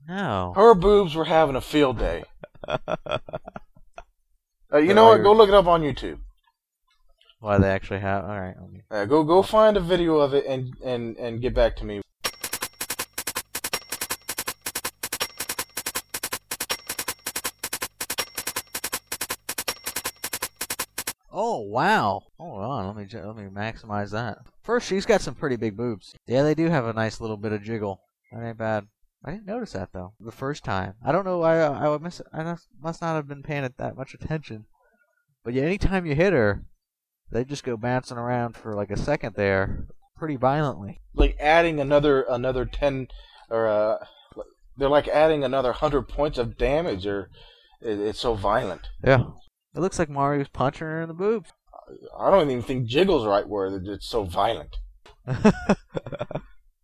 [0.08, 0.52] no.
[0.56, 2.24] Her boobs were having a field day.
[4.72, 5.22] Uh, you know what?
[5.22, 6.18] Go look it up on YouTube.
[7.40, 8.24] Why they actually have?
[8.24, 8.54] All right.
[8.70, 11.84] me- Uh, go go find a video of it and, and, and get back to
[11.84, 12.00] me.
[21.30, 22.22] Oh wow!
[22.38, 24.38] Hold on, let me let me maximize that.
[24.62, 26.14] First, she's got some pretty big boobs.
[26.26, 28.00] Yeah, they do have a nice little bit of jiggle.
[28.32, 28.86] That ain't bad.
[29.24, 30.94] I didn't notice that though the first time.
[31.04, 31.42] I don't know.
[31.42, 32.22] I I would miss.
[32.32, 34.66] I must- not have been paying it that much attention.
[35.44, 36.64] But yeah, anytime you hit her,
[37.30, 41.00] they just go bouncing around for like a second there, pretty violently.
[41.14, 43.08] Like adding another another ten
[43.50, 43.96] or uh,
[44.76, 47.06] they're like adding another hundred points of damage.
[47.06, 47.30] Or
[47.80, 48.88] it, it's so violent.
[49.04, 49.24] Yeah.
[49.74, 51.50] It looks like Mario's punching her in the boobs.
[52.18, 53.86] I don't even think jiggles right word.
[53.86, 54.76] It's so violent.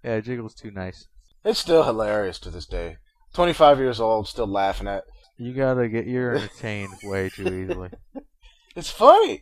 [0.03, 1.09] yeah, jiggle's too nice.
[1.45, 2.97] It's still hilarious to this day.
[3.35, 5.05] Twenty five years old, still laughing at.
[5.37, 7.91] You gotta get you're entertained way too easily.
[8.77, 9.41] It's funny.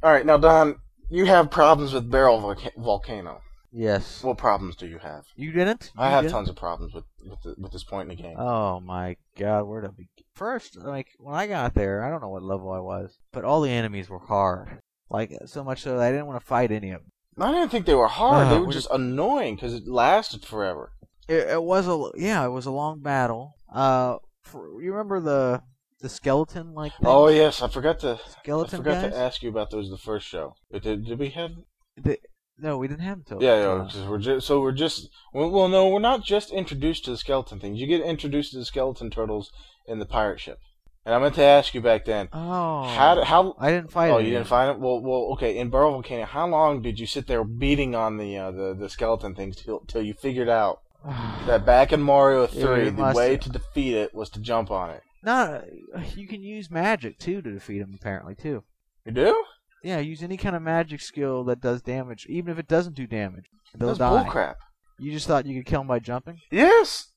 [0.00, 0.76] All right, now Don,
[1.10, 3.40] you have problems with Barrel Volca- Volcano.
[3.72, 4.22] Yes.
[4.22, 5.24] What problems do you have?
[5.36, 5.90] You didn't?
[5.98, 6.32] I You have didn't?
[6.34, 8.36] tons of problems with with the, with this point in the game.
[8.38, 10.08] Oh my god, where to begin?
[10.34, 13.60] First, like when I got there, I don't know what level I was, but all
[13.60, 14.80] the enemies were hard.
[15.10, 17.10] Like so much so that I didn't want to fight any of them.
[17.38, 18.46] I didn't think they were hard.
[18.46, 20.92] Uh, they were we're- just annoying because it lasted forever.
[21.28, 23.56] It, it was a yeah, it was a long battle.
[23.72, 25.62] Uh, for, you remember the
[26.00, 29.12] the skeleton like Oh yes, I forgot to I skeleton forgot guys?
[29.12, 30.54] to ask you about those the first show.
[30.70, 31.52] But did, did we have?
[31.96, 32.18] The,
[32.58, 33.40] No, we didn't have them.
[33.40, 34.08] Yeah, yeah.
[34.08, 37.80] we're just so we're just well, no, we're not just introduced to the skeleton things.
[37.80, 39.50] You get introduced to the skeleton turtles
[39.86, 40.58] in the pirate ship.
[41.04, 42.28] And I meant to ask you back then.
[42.32, 44.10] Oh, How how I didn't fight.
[44.10, 44.80] Oh, any you of didn't find it?
[44.80, 45.56] Well, well, okay.
[45.56, 48.88] In Barrel Volcano, how long did you sit there beating on the uh, the the
[48.90, 50.80] skeleton things till till you figured out
[51.46, 54.90] that back in Mario Three, you the way to defeat it was to jump on
[54.90, 55.02] it?
[55.26, 55.62] No,
[55.94, 57.92] uh, you can use magic too to defeat him.
[57.94, 58.62] Apparently too.
[59.04, 59.44] You do?
[59.82, 63.06] Yeah, use any kind of magic skill that does damage, even if it doesn't do
[63.06, 63.46] damage.
[63.74, 64.24] They'll That's die.
[64.24, 64.54] bullcrap.
[64.98, 66.40] You just thought you could kill him by jumping?
[66.50, 67.08] Yes.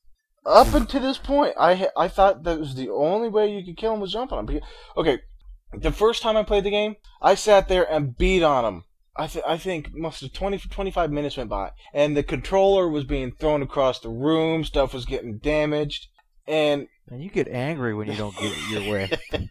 [0.44, 3.76] Up until this point, I ha- I thought that was the only way you could
[3.76, 4.62] kill him was jumping on him.
[4.96, 5.20] Okay,
[5.72, 8.84] the first time I played the game, I sat there and beat on him.
[9.16, 13.04] I th- I think most of 20 25 minutes went by, and the controller was
[13.04, 14.64] being thrown across the room.
[14.64, 16.08] Stuff was getting damaged,
[16.50, 19.10] and And you get angry when you don't get your way.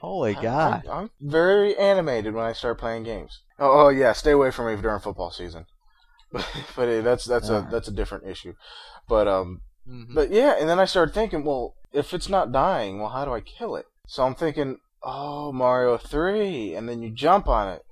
[0.00, 0.86] Holy I- God!
[0.88, 3.40] I, am very animated when I start playing games.
[3.58, 5.66] Oh, oh yeah, stay away from me during football season.
[6.32, 8.54] but uh, that's that's a that's a different issue.
[9.08, 10.14] But um, Mhm.
[10.14, 13.32] But yeah, and then I started thinking, well, if it's not dying, well, how do
[13.32, 13.86] I kill it?
[14.06, 17.82] So I'm thinking, oh, Mario 3, and then you jump on it.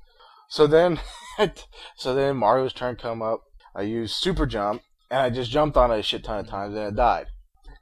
[0.48, 1.00] So then,
[1.96, 3.42] so then Mario's turn come up.
[3.74, 6.74] I used super jump, and I just jumped on it a shit ton of times,
[6.74, 7.26] and it died.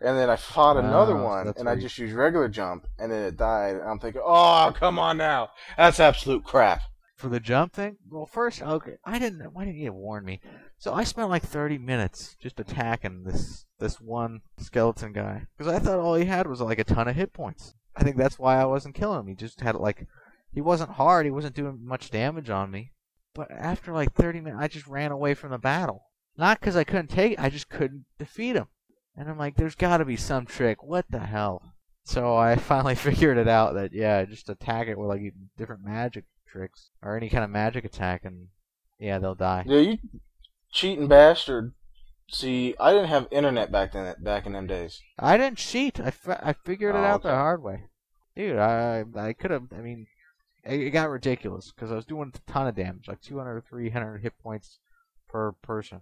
[0.00, 3.37] And then I fought another one, and I just used regular jump, and then it
[3.37, 3.76] died.
[3.76, 6.83] And I'm thinking, oh, come on now, that's absolute crap.
[7.16, 7.96] For the jump thing?
[8.11, 9.52] Well, first, okay, I didn't.
[9.52, 10.40] Why didn't you warn me?
[10.78, 15.78] So I spent like 30 minutes just attacking this this one skeleton guy because I
[15.78, 17.74] thought all he had was like a ton of hit points.
[17.96, 19.26] I think that's why I wasn't killing him.
[19.28, 20.07] He just had like,
[20.52, 21.26] he wasn't hard.
[21.26, 22.92] He wasn't doing much damage on me.
[23.35, 26.11] But after like 30 minutes, I just ran away from the battle.
[26.37, 28.66] Not because I couldn't take it, I just couldn't defeat him.
[29.16, 30.83] And I'm like, there's got to be some trick.
[30.83, 31.62] What the hell?
[32.05, 36.24] So I finally figured it out that yeah, just attack it with like different magic
[36.46, 38.48] tricks or any kind of magic attack, and
[38.98, 39.64] yeah, they'll die.
[39.66, 39.98] Yeah, you
[40.72, 41.72] cheating bastard.
[42.31, 44.14] See, I didn't have internet back then.
[44.18, 45.00] Back in them days.
[45.18, 46.00] I didn't cheat.
[46.00, 47.85] I, fi- I figured it Oh, out the hard way,
[48.35, 48.59] dude.
[48.59, 49.64] I I could have.
[49.77, 50.07] I mean,
[50.64, 53.61] it, it got ridiculous because I was doing a ton of damage, like 200 or
[53.61, 54.79] 300 hit points
[55.29, 56.00] per person.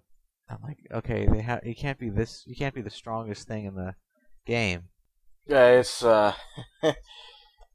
[0.52, 1.64] I'm like, okay, they have.
[1.64, 2.44] You can't be this.
[2.46, 3.94] You can't be the strongest thing in the
[4.46, 4.84] game.
[5.46, 6.34] Yeah, it's uh,
[6.82, 6.96] it,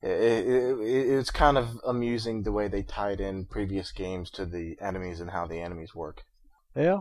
[0.02, 4.78] it, it, it's kind of amusing the way they tied in previous games to the
[4.82, 6.24] enemies and how the enemies work.
[6.76, 7.00] Yeah.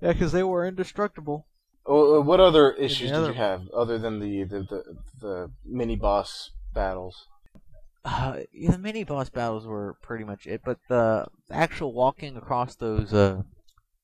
[0.00, 1.46] Yeah, because they were indestructible.
[1.84, 4.82] Oh, what other issues did you have other than the the, the,
[5.20, 7.26] the mini boss battles?
[8.04, 12.76] Uh, yeah, the mini boss battles were pretty much it, but the actual walking across
[12.76, 13.42] those uh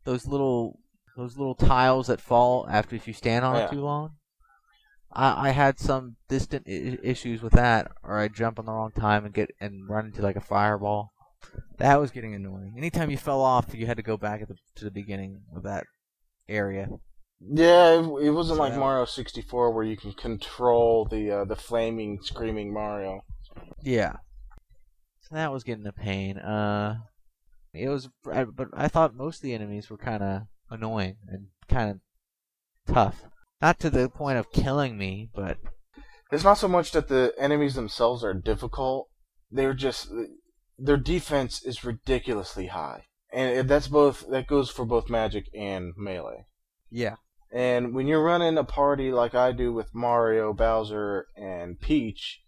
[0.06, 0.78] those little
[1.16, 4.12] those little tiles that fall after if you stand on it too long.
[5.12, 8.92] I I had some distant I- issues with that, or I jump on the wrong
[8.92, 11.12] time and get and run into like a fireball.
[11.78, 12.74] That was getting annoying.
[12.76, 15.62] Anytime you fell off, you had to go back at the, to the beginning of
[15.64, 15.84] that
[16.48, 16.88] area.
[17.40, 21.56] Yeah, it, it wasn't So like Mario 64 where you can control the uh, the
[21.56, 23.24] flaming, screaming Mario.
[23.82, 24.16] Yeah.
[25.20, 26.38] So that was getting a pain.
[26.38, 26.98] Uh,
[27.78, 31.48] it was, I- but I thought most of the enemies were kind of annoying and
[31.68, 32.00] kind of
[32.94, 33.24] tough.
[33.60, 35.58] Not to the point of killing me, but
[36.32, 39.08] It's not so much that the enemies themselves are difficult;
[39.50, 40.08] they're just
[40.78, 46.46] their defense is ridiculously high, and that's both that goes for both magic and melee.
[46.90, 47.16] yeah,
[47.52, 52.42] And when you're running a party like I do with Mario, Bowser, and Peach,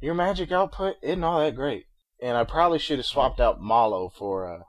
[0.00, 1.86] your magic output isn't all that great.
[2.24, 4.62] And I probably should have swapped out Mallow for uh,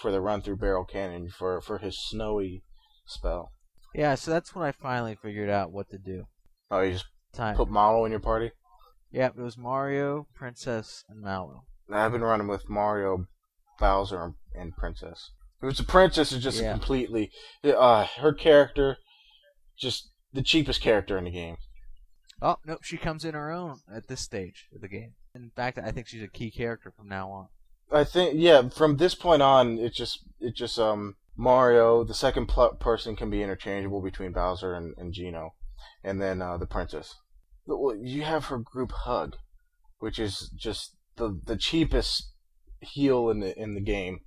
[0.00, 2.64] for the run through Barrel Cannon for for his snowy
[3.06, 3.52] spell.
[3.94, 4.16] yeah.
[4.16, 6.24] So that's when I finally figured out what to do.
[6.72, 7.54] Oh, you just Time.
[7.56, 8.50] put Mallow in your party?
[9.12, 11.62] Yeah, it was Mario, Princess, and Mallow.
[11.90, 13.26] I've been running with Mario,
[13.78, 15.30] Bowser, and, and Princess.
[15.62, 16.72] It was the princess is just Yeah.
[16.72, 17.30] completely
[17.64, 18.96] uh, her character,
[19.78, 21.56] just the cheapest character in the game.
[22.42, 25.14] Oh nope, she comes in her own at this stage of the game.
[25.34, 27.48] In fact, I think she's a key character from now on.
[27.90, 28.68] I think yeah.
[28.68, 32.04] From this point on, it just it just um Mario.
[32.04, 35.54] The second pl- person can be interchangeable between Bowser and, and Gino,
[36.04, 37.14] and then uh, the princess.
[37.66, 39.36] Well, You have her group hug,
[39.98, 42.32] which is just the the cheapest
[42.80, 44.20] heal in the in the game.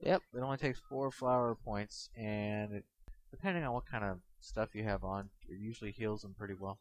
[0.00, 2.84] Yep, it only takes four flower points, and it,
[3.30, 6.78] depending on what kind of stuff you have on, it usually heals them pretty well.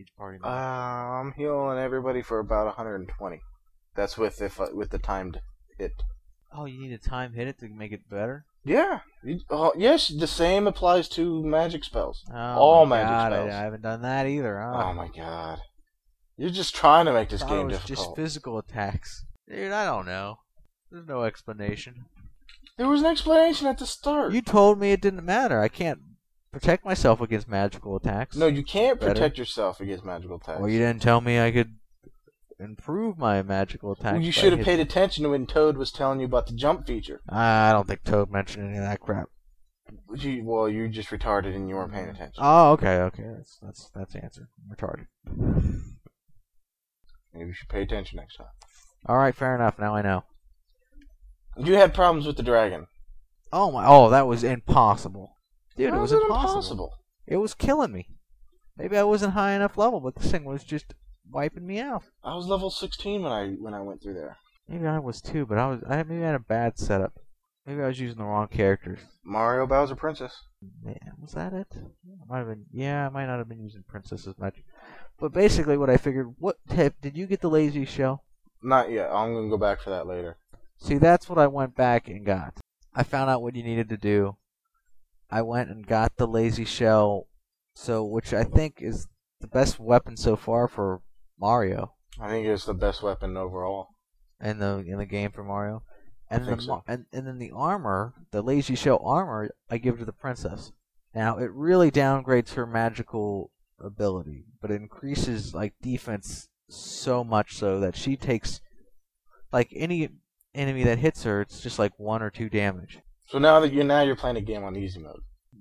[0.00, 0.38] Each party.
[0.42, 0.48] Uh.
[0.48, 3.40] I'm healing everybody for about 120.
[3.94, 5.40] That's with if uh, with the timed
[5.78, 5.92] hit.
[6.56, 8.44] oh, you need a time hit it to make it better.
[8.64, 9.00] Yeah.
[9.22, 12.24] You, oh, yes, the same applies to magic spells.
[12.32, 13.50] Oh, All my magic God, spells.
[13.50, 14.58] I, I haven't done that either.
[14.60, 14.84] Huh?
[14.86, 15.58] Oh my god.
[16.36, 17.98] You're just trying to make this Thought it game was difficult.
[17.98, 19.24] just physical attacks.
[19.48, 20.36] Dude, I don't know.
[20.90, 22.06] There's no explanation.
[22.78, 24.32] There was an explanation at the start.
[24.32, 25.60] You told me it didn't matter.
[25.60, 26.00] I can't
[26.52, 28.36] protect myself against magical attacks.
[28.36, 29.12] no, you can't Better.
[29.12, 30.60] protect yourself against magical attacks.
[30.60, 31.76] Well, you didn't tell me I could
[32.58, 34.12] improve my magical attacks.
[34.14, 36.86] Well, you should have paid attention to when Toad was telling you about the jump
[36.86, 37.20] feature.
[37.28, 39.28] Ah, I don't think Toad mentioned any of that crap.
[40.14, 42.38] You, well, you just retarded and you weren't paying attention.
[42.38, 43.24] Oh, okay, okay.
[43.36, 44.48] That's that's that's the answer.
[44.60, 45.06] I'm retarded.
[47.34, 48.46] Maybe you should pay attention next time.
[49.06, 49.78] All right, fair enough.
[49.78, 50.24] Now I know.
[51.56, 52.86] You had problems with the dragon.
[53.52, 53.84] Oh my!
[53.86, 55.32] Oh, that was impossible,
[55.76, 55.90] dude.
[55.90, 56.92] How it was is impossible.
[57.26, 58.08] It was killing me.
[58.76, 60.94] Maybe I wasn't high enough level, but this thing was just
[61.30, 62.04] wiping me out.
[62.24, 64.38] I was level 16 when I when I went through there.
[64.68, 67.18] Maybe I was too, but I was I maybe I had a bad setup.
[67.66, 69.00] Maybe I was using the wrong characters.
[69.22, 70.34] Mario Bowser Princess.
[70.84, 71.68] Yeah, was that it?
[72.28, 72.66] Might have been.
[72.72, 74.62] Yeah, I might not have been using Princess as much.
[75.18, 76.34] But basically, what I figured.
[76.38, 78.24] What tip did you get the lazy shell?
[78.62, 79.10] Not yet.
[79.10, 80.38] I'm gonna go back for that later.
[80.78, 82.54] See, that's what I went back and got.
[82.94, 84.36] I found out what you needed to do.
[85.30, 87.26] I went and got the lazy shell,
[87.74, 89.06] so which I think is
[89.40, 91.00] the best weapon so far for
[91.38, 93.88] Mario I think it's the best weapon overall.
[94.40, 95.82] in the in the game for Mario.
[96.28, 96.68] And think the, so.
[96.68, 100.72] ma- and and then the armor, the lazy shell armor, I give to the princess.
[101.14, 107.80] Now it really downgrades her magical ability, but it increases like defense so much so
[107.80, 108.60] that she takes
[109.52, 110.10] like any
[110.54, 113.00] enemy that hits her, it's just like one or two damage.
[113.30, 115.20] So now that you now you're playing a game on easy mode.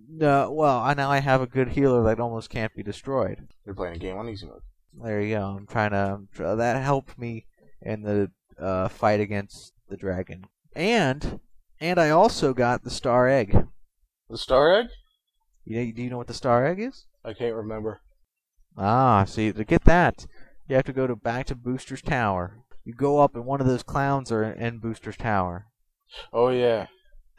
[0.10, 3.48] No, well, I now I have a good healer that almost can't be destroyed.
[3.64, 4.62] You're playing a game on easy mode.
[5.04, 5.44] There you go.
[5.44, 6.56] I'm trying to.
[6.56, 7.46] That helped me
[7.80, 11.40] in the uh, fight against the dragon, and
[11.80, 13.68] and I also got the star egg.
[14.32, 14.88] The star egg?
[15.64, 17.06] You do you know what the star egg is?
[17.24, 18.02] I can't remember.
[18.76, 20.26] Ah, see, to get that,
[20.68, 22.64] you have to go to back to Booster's Tower.
[22.84, 25.68] You go up, and one of those clowns are in Booster's Tower,
[26.34, 26.88] Oh yeah.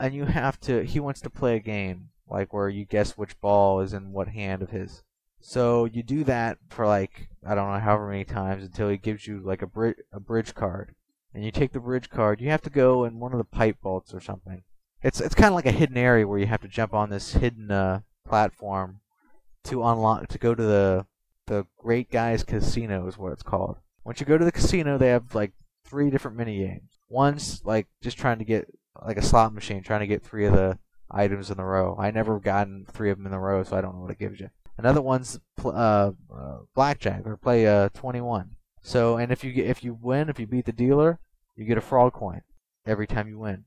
[0.00, 0.82] And you have to.
[0.82, 4.28] He wants to play a game like where you guess which ball is in what
[4.28, 5.02] hand of his.
[5.40, 9.26] So you do that for like I don't know however many times until he gives
[9.26, 10.94] you like a bridge a bridge card,
[11.34, 12.40] and you take the bridge card.
[12.40, 14.62] You have to go in one of the pipe vaults or something.
[15.02, 17.32] It's it's kind of like a hidden area where you have to jump on this
[17.34, 19.00] hidden uh, platform
[19.64, 21.06] to unlock to go to the
[21.46, 23.76] the Grate Guy's Casino is what it's called.
[24.04, 25.52] Once you go to the casino, they have like
[25.84, 26.98] three different mini games.
[27.08, 28.68] One's like just trying to get
[29.04, 30.78] like a slot machine, trying to get three of the
[31.10, 31.96] items in a row.
[31.98, 34.18] I never gotten three of them in a row, so I don't know what it
[34.18, 34.50] gives you.
[34.78, 38.50] Another one's pl- uh, uh, blackjack or play uh, 21.
[38.82, 41.18] So, and if you get, if you win, if you beat the dealer,
[41.54, 42.42] you get a Frog Coin
[42.86, 43.64] every time you win.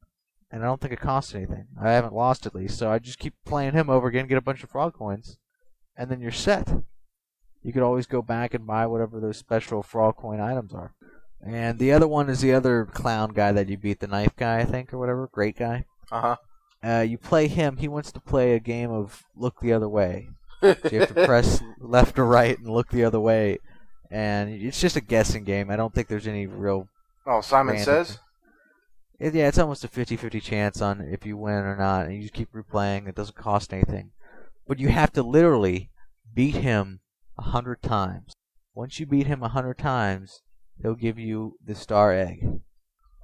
[0.49, 1.67] And I don't think it costs anything.
[1.79, 4.41] I haven't lost at least, so I just keep playing him over again, get a
[4.41, 5.37] bunch of Frog Coins,
[5.95, 6.67] and then you're set.
[7.61, 10.93] You could always go back and buy whatever those special Frog Coin items are.
[11.45, 14.59] And the other one is the other clown guy that you beat, the knife guy,
[14.59, 15.85] I think, or whatever, great guy.
[16.11, 16.35] Uh huh.
[16.83, 17.77] Uh, you play him.
[17.77, 20.29] He wants to play a game of look the other way.
[20.61, 23.57] So you have to press left or right and look the other way,
[24.09, 25.69] and it's just a guessing game.
[25.69, 26.87] I don't think there's any real.
[27.27, 28.19] oh, Simon random says.
[29.19, 32.21] It, yeah, it's almost a 50-50 chance on if you win or not, and you
[32.21, 33.09] just keep replaying.
[33.09, 34.11] It doesn't cost anything,
[34.65, 35.89] but you have to literally
[36.33, 37.01] beat him
[37.37, 38.31] a hundred times.
[38.73, 40.43] Once you beat him a hundred times,
[40.83, 42.45] he'll give you the star egg.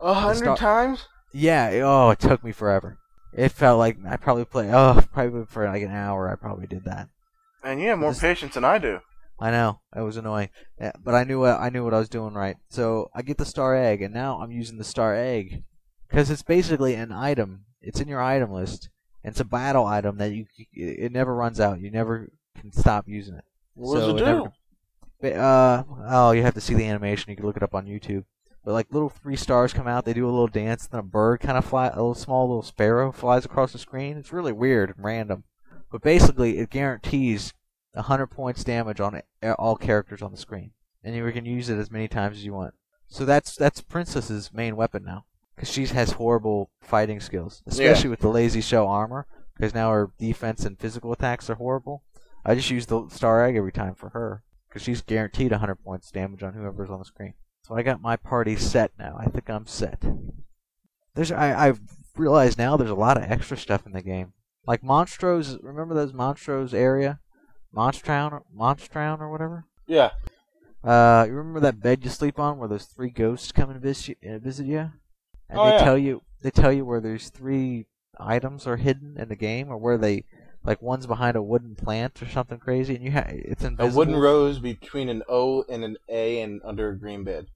[0.02, 1.06] A hundred times?
[1.34, 1.70] Yeah.
[1.84, 2.98] Oh, it took me forever.
[3.34, 4.72] It felt like I probably played.
[4.74, 6.32] Oh, probably for like an hour.
[6.32, 7.10] I probably did that.
[7.64, 9.00] And you have more This- patience than I do.
[9.42, 10.50] I know it was annoying,
[10.82, 12.58] yeah, but I knew what I knew what I was doing right.
[12.70, 15.64] So I get the star egg, and now I'm using the star egg
[16.10, 17.64] because it's basically an item.
[17.82, 18.90] It's in your item list,
[19.24, 21.80] and it's a battle item that you it never runs out.
[21.80, 22.28] You never
[22.60, 23.46] can stop using it.
[23.76, 24.52] What does So it it never- do?
[25.22, 27.30] But, uh, oh, you have to see the animation.
[27.30, 28.26] You can look it up on YouTube.
[28.64, 31.40] But like little three stars come out, they do a little dance, then a bird
[31.40, 34.18] kind of fly, a little small little sparrow flies across the screen.
[34.18, 35.44] It's really weird and random.
[35.92, 37.54] But basically, it guarantees
[37.96, 39.22] a hundred points damage on
[39.58, 40.72] all characters on the screen,
[41.04, 42.76] and you can use it as many times as you want.
[43.08, 48.20] So that's that's Princess's main weapon now, because she has horrible fighting skills, especially with
[48.20, 49.26] the lazy shell armor.
[49.56, 52.04] Because now her defense and physical attacks are horrible.
[52.46, 56.12] I just use the star egg every time for her because she's guaranteed 100 points
[56.12, 57.34] damage on whoever's on the screen.
[57.64, 59.18] So I got my party set now.
[59.20, 60.04] I think I'm set.
[61.16, 61.80] There's I I've
[62.16, 64.34] realized now there's a lot of extra stuff in the game.
[64.66, 67.20] Like Monstros, remember those Monstros area,
[67.76, 69.66] Monstro Town, Monsttown or whatever.
[69.88, 70.12] Yeah.
[70.84, 74.18] Uh, you remember that bed you sleep on, where those three ghosts come and visit
[74.22, 74.92] you, uh, visit you?
[75.50, 75.84] and Oh, they yeah.
[75.84, 77.86] tell you they tell you where those three
[78.18, 80.24] items are hidden in the game, or where they
[80.70, 83.92] like one's behind a wooden plant or something crazy, and you ha- it's invisible.
[83.92, 87.48] A wooden rose between an O and an A and under a green bed.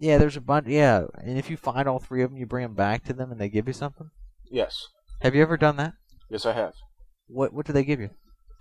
[0.00, 0.66] Yeah, there's a bunch.
[0.66, 3.30] Yeah, and if you find all three of them, you bring them back to them,
[3.30, 4.10] and they give you something.
[4.50, 4.88] Yes.
[5.20, 5.92] Have you ever done that?
[6.28, 6.74] Yes, I have.
[7.28, 8.10] What What do they give you?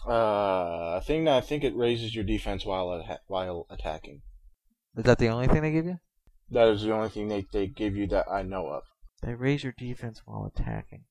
[0.07, 4.21] Uh, a thing that I think it raises your defense while atta- while attacking.
[4.97, 5.97] Is that the only thing they give you?
[6.51, 8.83] That is the only thing they, they give you that I know of.
[9.23, 11.05] They raise your defense while attacking.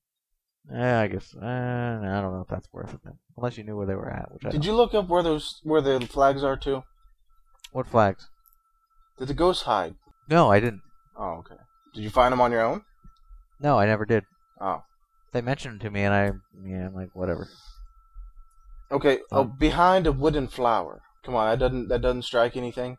[0.71, 1.35] Yeah, I guess.
[1.35, 4.11] Uh, I don't know if that's worth it then, unless you knew where they were
[4.11, 4.31] at.
[4.33, 4.67] Which I Did don't.
[4.67, 6.83] you look up where those where the flags are too?
[7.73, 8.29] What flags?
[9.19, 9.95] Did the ghosts hide?
[10.29, 10.83] No, I didn't.
[11.17, 11.55] Oh, okay.
[11.95, 12.83] Did you find them on your own?
[13.61, 14.25] No, I never did.
[14.61, 14.83] Oh,
[15.33, 16.33] They mentioned it to me, and I,
[16.65, 17.49] yeah, I'm like, whatever.
[18.91, 19.21] okay.
[19.33, 21.01] Oh, Um, behind a wooden flower.
[21.25, 22.97] Come on, that doesn't that doesn't strike anything.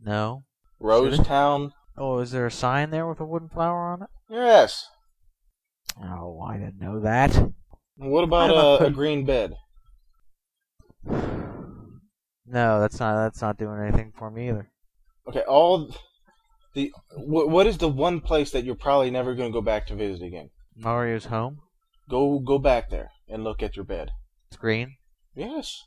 [0.00, 0.44] No.
[0.80, 1.72] Rose Town.
[1.96, 4.08] Oh, is there a sign there with a wooden flower on it?
[4.30, 4.86] Yes.
[6.02, 7.34] Oh, I didn't know that.
[7.96, 9.54] What about I uh, a green bed?
[12.50, 13.14] No, that's not.
[13.24, 14.70] That's not doing anything for me either.
[15.28, 15.94] Okay, all
[16.74, 19.86] the wh- what is the one place that you're probably never going to go back
[19.88, 20.48] to visit again?
[20.74, 21.58] Mario's home.
[22.08, 24.12] Go go back there and look at your bed.
[24.50, 24.96] It's green,
[25.34, 25.82] Yes,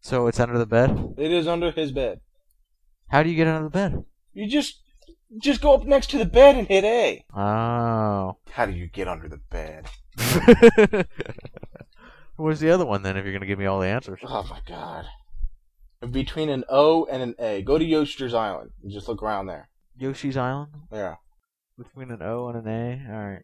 [0.00, 1.14] so it's under the bed.
[1.18, 2.20] it is under his bed.
[3.10, 4.02] How do you get under the bed?
[4.32, 4.80] You just
[5.38, 7.24] just go up next to the bed and hit A.
[7.34, 8.36] Oh.
[8.50, 9.86] How do you get under the bed?
[12.36, 13.16] Where's the other one then?
[13.16, 14.20] If you're gonna give me all the answers.
[14.24, 15.06] Oh my god.
[16.10, 17.62] Between an O and an A.
[17.62, 19.68] Go to Yoshi's Island and just look around there.
[19.98, 21.16] Yoshi's Island Yeah.
[21.78, 23.12] between an O and an A.
[23.12, 23.42] All right.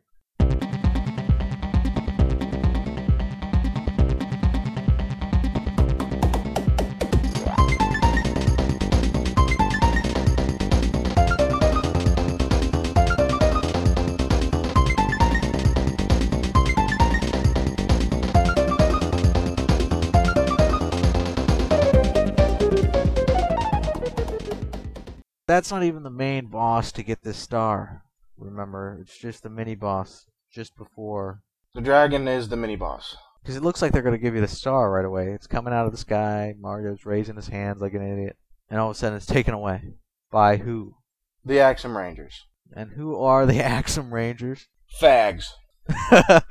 [25.62, 28.02] That's not even the main boss to get this star.
[28.36, 31.44] Remember, it's just the mini boss just before.
[31.72, 33.16] The dragon is the mini boss.
[33.40, 35.28] Because it looks like they're going to give you the star right away.
[35.28, 36.56] It's coming out of the sky.
[36.58, 38.36] Mario's raising his hands like an idiot.
[38.70, 39.94] And all of a sudden it's taken away.
[40.32, 40.96] By who?
[41.44, 42.44] The Axem Rangers.
[42.74, 44.66] And who are the Axem Rangers?
[45.00, 45.44] Fags.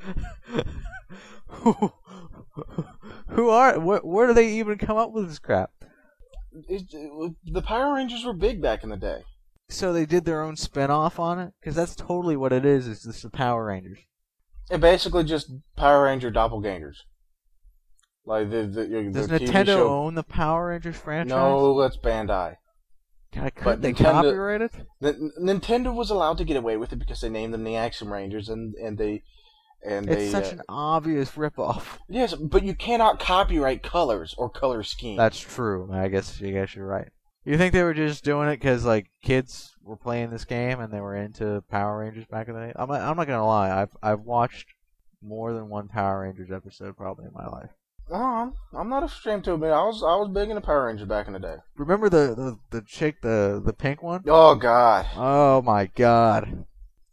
[1.47, 1.91] who,
[3.27, 3.77] who are.
[3.77, 5.71] Where, where do they even come up with this crap?
[6.67, 9.23] It- it- the Power Rangers were big back in the day.
[9.69, 11.53] So they did their own spin off on it?
[11.59, 13.99] Because that's totally what it is, It's just the Power Rangers.
[14.69, 16.95] It basically just Power Ranger doppelgangers.
[18.25, 19.89] Like the the, the Does TV Nintendo show.
[19.89, 21.29] own the Power Rangers franchise?
[21.29, 22.55] No, that's Bandai.
[23.33, 24.71] God, could but they Nintendo- copyright it?
[25.01, 28.09] N- Nintendo was allowed to get away with it because they named them the Action
[28.09, 29.23] Rangers, and and they
[29.85, 30.29] and It's they.
[30.29, 31.83] such uh, an obvious ripoff.
[32.09, 35.17] yes, but you cannot copyright colors or color schemes.
[35.17, 35.89] That's true.
[35.91, 37.09] I guess I guess you're right.
[37.43, 40.93] You think they were just doing it because like kids were playing this game and
[40.93, 42.73] they were into Power Rangers back in the day?
[42.75, 43.81] I'm not, I'm not gonna lie.
[43.81, 44.67] I've I've watched
[45.23, 47.69] more than one Power Rangers episode probably in my life.
[48.13, 51.27] I'm, I'm not ashamed to admit I was I was big into Power Rangers back
[51.27, 51.55] in the day.
[51.77, 54.23] Remember the the, the chick the the pink one?
[54.27, 56.65] Oh God, Oh my God!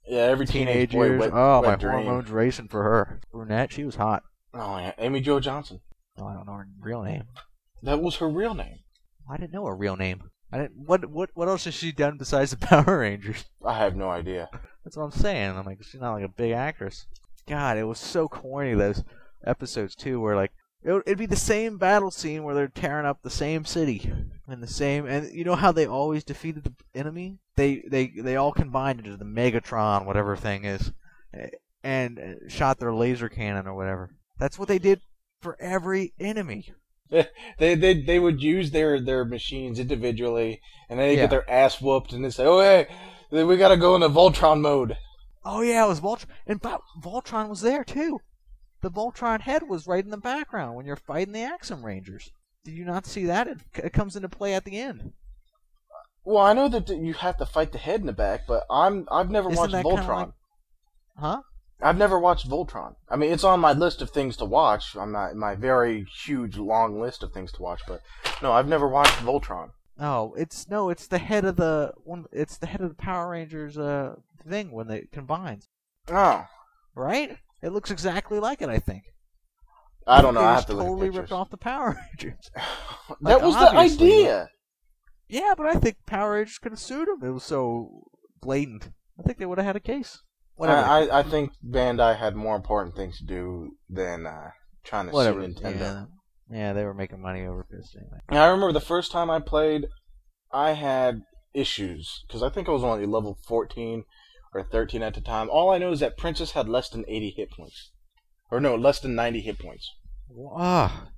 [0.08, 1.20] Yeah, every teenage Teenage boy years.
[1.20, 2.04] wet, oh wet my dream.
[2.04, 3.20] hormones racing for her.
[3.32, 3.72] Brunette.
[3.72, 4.22] She was hot.
[4.54, 5.80] Oh yeah, Amy Jo Johnson.
[6.18, 7.24] Oh, I don't know her real name.
[7.82, 8.78] That was her real name.
[9.30, 10.30] I didn't know her real name.
[10.52, 10.72] I didn't.
[10.86, 13.44] What what what else has she done besides the Power Rangers?
[13.64, 14.48] I have no idea.
[14.84, 15.50] That's what I'm saying.
[15.56, 17.06] I'm like, she's not like a big actress.
[17.46, 19.04] God, it was so corny those
[19.46, 20.52] episodes too, where like
[20.84, 24.10] it would, it'd be the same battle scene where they're tearing up the same city
[24.46, 27.38] and the same, and you know how they always defeated the enemy?
[27.56, 30.92] They they they all combined into the Megatron, whatever thing is,
[31.34, 31.48] eh,
[31.82, 34.10] and uh, shot their laser cannon or whatever.
[34.38, 35.00] That's what they did
[35.40, 36.72] for every enemy.
[37.58, 40.60] They they they would use their their machines individually,
[40.90, 41.22] and then they Yeah.
[41.22, 42.86] get their ass whooped, and they say, "Oh hey,
[43.30, 44.96] we gotta go into Voltron mode."
[45.44, 48.20] Oh yeah, it was Voltron, and Vo- Voltron was there too.
[48.80, 52.30] The Voltron head was right in the background when you're fighting the Axem Rangers.
[52.64, 53.48] Did you not see that?
[53.48, 55.12] It, it comes into play at the end.
[56.24, 59.08] Well, I know that you have to fight the head in the back, but I'm
[59.10, 60.08] I've never Isn't watched Voltron.
[60.08, 60.28] like-
[61.16, 61.42] Huh?
[61.80, 62.94] I've never watched Voltron.
[63.08, 64.94] I mean, it's on my list of things to watch.
[64.96, 68.00] On my my very huge long list of things to watch, but
[68.42, 69.70] no, I've never watched Voltron.
[69.98, 72.26] Oh, it's no, it's the head of the one.
[72.32, 74.16] It's the head of the Power Rangers uh
[74.46, 75.68] thing when they combines,
[76.08, 76.46] Oh,
[76.94, 77.38] right?
[77.62, 78.68] It looks exactly like it.
[78.68, 79.02] I think.
[80.06, 80.40] I don't know.
[80.40, 82.50] I have to look totally ripped off the Power Rangers.
[83.20, 84.48] that was the idea.
[85.28, 87.22] Yeah, but I think Power Rangers could have sued them.
[87.22, 88.04] It was so
[88.40, 88.90] blatant.
[89.18, 90.22] I think they would have had a case.
[90.54, 90.80] Whatever.
[90.80, 94.50] I, I I think Bandai had more important things to do than uh,
[94.84, 95.42] trying to Whatever.
[95.44, 96.08] sue Nintendo.
[96.50, 96.56] Yeah.
[96.58, 98.18] yeah, they were making money over this anyway.
[98.28, 99.86] And I remember the first time I played,
[100.52, 101.20] I had
[101.54, 104.04] issues because I think I was only level 14
[104.54, 105.48] or 13 at the time.
[105.50, 107.90] All I know is that Princess had less than 80 hit points,
[108.50, 109.88] or no, less than 90 hit points,
[110.56, 111.08] Ah.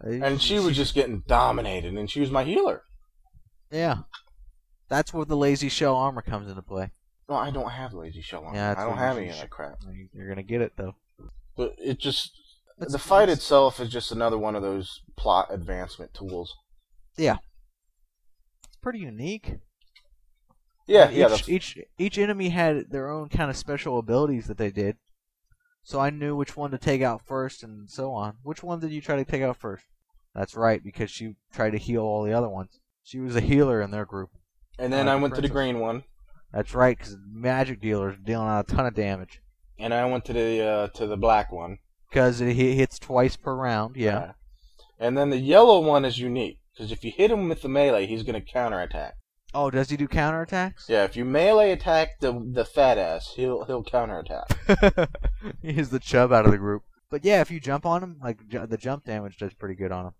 [0.00, 2.82] and she was just getting dominated, and she was my healer.
[3.70, 4.02] Yeah.
[4.88, 6.90] That's where the lazy shell armor comes into play.
[7.28, 8.54] No, I don't have lazy shell on.
[8.54, 9.78] Yeah, I don't have any of that crap.
[10.14, 10.94] You're gonna get it though.
[11.56, 12.30] But it just
[12.78, 16.54] It's- the fight it's- itself is just another one of those plot advancement tools.
[17.18, 17.36] Yeah.
[18.66, 19.56] It's pretty unique.
[20.88, 21.32] Yeah, yeah.
[21.34, 24.96] Each, each each enemy had their own kind of special abilities that they did.
[25.82, 28.38] So I knew which one to take out first, and so on.
[28.42, 29.84] Which one did you try to take out first?
[30.34, 32.80] That's right, because she tried to heal all the other ones.
[33.02, 34.30] She was a healer in their group.
[34.78, 36.04] and then I the went to the green one,
[36.52, 39.40] That's right, because magic dealers dealing out a ton of damage.
[39.78, 41.78] and I went to the uh, to the black one.
[42.10, 43.96] Because it hits twice per round.
[43.96, 44.18] Yeah.
[44.18, 44.32] Uh,
[44.98, 48.06] and then the yellow one is unique because if you hit him with the melee,
[48.06, 49.14] he's going to counterattack.
[49.54, 50.88] Oh, does he do counterattacks?
[50.88, 54.46] Yeah, if you melee attack the the fat ass, he'll he'll counterattack.
[55.62, 56.82] He's the chub out of the group.
[57.10, 59.92] But yeah, if you jump on him, like ju- the jump damage does pretty good
[59.92, 60.12] on him.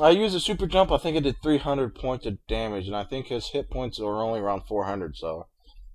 [0.00, 0.90] I used a super jump.
[0.90, 4.22] I think it did 300 points of damage, and I think his hit points are
[4.22, 5.16] only around 400.
[5.16, 5.46] So,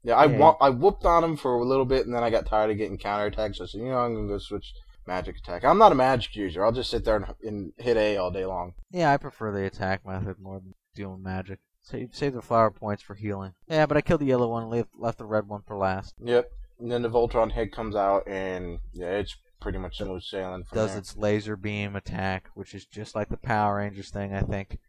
[0.03, 0.37] yeah, I Yeah.
[0.37, 2.77] wa- I whooped on him for a little bit, and then I got tired of
[2.77, 3.55] getting counterattacks.
[3.55, 4.73] So I said, you know, I'm gonna go switch
[5.07, 5.63] magic attack.
[5.65, 6.63] I'm not a magic user.
[6.63, 8.73] I'll just sit there and, and hit A all day long.
[8.91, 11.59] Yeah, I prefer the attack method more than dealing magic.
[11.83, 13.53] Save save the flower points for healing.
[13.67, 16.15] Yeah, but I killed the yellow one, left left the red one for last.
[16.23, 16.49] Yep.
[16.79, 20.75] And then the Voltron head comes out, and yeah, it's pretty much smooth sailing from
[20.77, 20.99] Does there.
[20.99, 24.79] its laser beam attack, which is just like the Power Rangers thing, I think.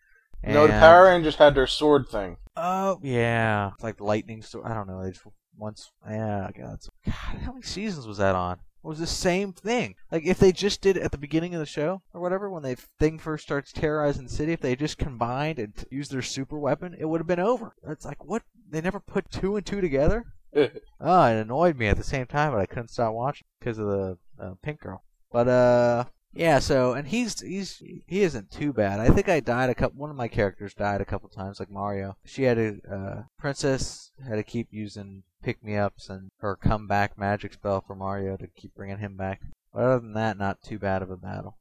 [0.47, 2.37] No, the Power Rangers had their sword thing.
[2.57, 4.43] Oh yeah, it's like lightning.
[4.43, 4.67] sword.
[4.67, 5.03] I don't know.
[5.03, 5.27] They just
[5.59, 5.91] once.
[6.09, 8.59] Yeah, God, God, how many seasons was that on?
[8.85, 9.95] It was the same thing.
[10.13, 12.63] Like if they just did it at the beginning of the show or whatever, when
[12.63, 16.59] the thing first starts terrorizing the city, if they just combined and used their super
[16.59, 17.75] weapon, it would have been over.
[17.89, 18.43] It's like what?
[18.69, 20.27] They never put two and two together.
[20.55, 20.63] Oh,
[21.25, 24.19] it annoyed me at the same time, but I couldn't stop watching because of the
[24.39, 25.03] uh, pink girl.
[25.33, 26.05] But uh,
[26.35, 26.59] yeah.
[26.59, 29.01] So and he's he's he isn't too bad.
[29.01, 29.99] I think I died a couple.
[29.99, 32.17] One of my characters died a couple times, like Mario.
[32.25, 37.19] She had a uh, princess had to keep using pick me ups and her comeback
[37.19, 39.41] magic spell for Mario to keep bringing him back.
[39.73, 41.59] But other than that, not too bad of a battle.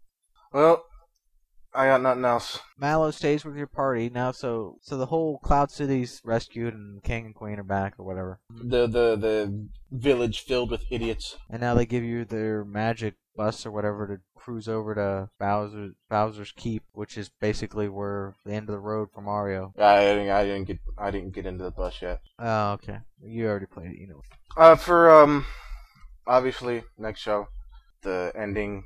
[0.53, 0.86] well,
[1.76, 2.59] I got nothing else.
[2.78, 7.26] Mallow stays with your party now, so so the whole Cloud City's rescued and King
[7.28, 8.39] and Queen are back or whatever.
[8.49, 11.38] The the the village filled with idiots.
[11.49, 15.91] And now they give you their magic bus or whatever to cruise over to Bowser
[16.09, 19.74] Bowser's Keep, which is basically where the end of the road for Mario.
[19.80, 22.21] I didn't I didn't get I didn't get into the bus yet.
[22.39, 22.99] Oh, okay.
[23.24, 24.21] You already played it, you know.
[24.55, 25.45] Uh, for um,
[26.28, 27.47] obviously next show,
[28.03, 28.84] the ending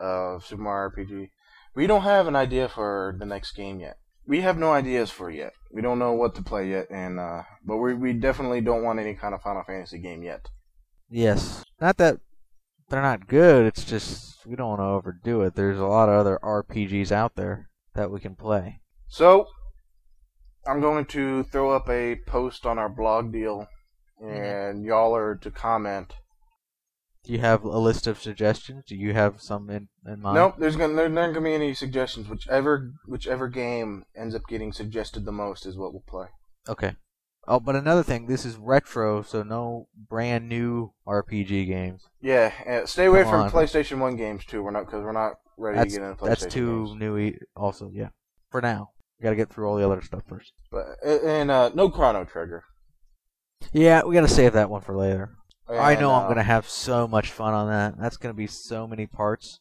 [0.00, 1.30] of Super Mario RPG.
[1.74, 3.96] We don't have an idea for the next game yet.
[4.26, 5.52] We have no ideas for it yet.
[5.72, 9.00] We don't know what to play yet, and uh, but we we definitely don't want
[9.00, 10.48] any kind of Final Fantasy game yet.
[11.10, 11.64] Yes.
[11.80, 12.18] Not that
[12.88, 15.54] they're not good, it's just we don't want to overdo it.
[15.54, 18.80] There's a lot of other RPGs out there that we can play.
[19.08, 19.46] So,
[20.66, 23.66] I'm going to throw up a post on our blog deal,
[24.20, 26.14] and y'all are to comment.
[27.24, 28.84] Do you have a list of suggestions?
[28.86, 30.34] Do you have some in, in mind?
[30.34, 32.28] Nope, there's gonna there, there aren't gonna be any suggestions.
[32.28, 36.26] Whichever whichever game ends up getting suggested the most is what we'll play.
[36.68, 36.96] Okay.
[37.48, 42.06] Oh, but another thing, this is retro, so no brand new RPG games.
[42.20, 43.50] Yeah, uh, stay away Come from on.
[43.50, 44.62] PlayStation One games too.
[44.62, 46.28] We're not because we're not ready That's to get into PlayStation.
[46.28, 47.00] that's too games.
[47.00, 47.18] new.
[47.18, 48.08] e- Also, yeah.
[48.50, 50.52] For now, we gotta get through all the other stuff first.
[50.70, 52.64] But and uh, no Chrono Trigger.
[53.72, 55.36] Yeah, we gotta save that one for later.
[55.78, 57.98] I And, know I'm gonna have so much fun on that.
[57.98, 59.60] That's gonna be so many parts,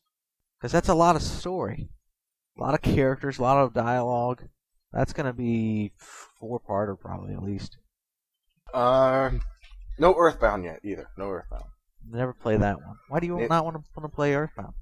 [0.57, 1.89] because that's a lot of story,
[2.57, 4.43] a lot of characters, a lot of dialogue.
[4.91, 7.77] That's gonna be four parter probably at least.
[8.73, 9.31] Uh,
[9.97, 11.07] no Earthbound yet either.
[11.17, 11.65] No Earthbound.
[12.09, 12.97] Never play that one.
[13.09, 14.73] Why do you It- not want to want to play Earthbound?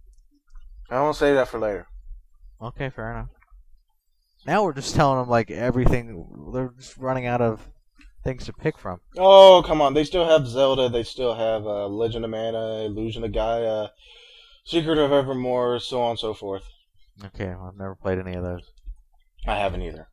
[0.89, 1.87] I won't say that for later.
[2.61, 3.29] Okay, fair enough.
[4.45, 6.51] Now we're just telling them like everything.
[6.53, 7.69] They're just running out of
[8.29, 8.99] things to pick from.
[9.17, 9.93] Oh come on!
[9.93, 10.87] They still have Zelda.
[10.87, 13.87] They still have uh, Legend of Mana, Illusion of Gaia,
[14.63, 16.63] Secret of Evermore, so on and so forth.
[17.25, 18.71] Okay, well, I've never played any of those.
[19.47, 20.09] I haven't either.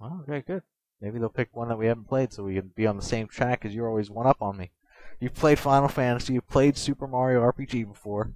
[0.00, 0.62] Oh, okay, good.
[1.00, 3.26] Maybe they'll pick one that we haven't played, so we can be on the same
[3.26, 3.60] track.
[3.60, 4.70] Because you're always one up on me.
[5.18, 8.32] you've played Final Fantasy, you've played Super Mario RPG before,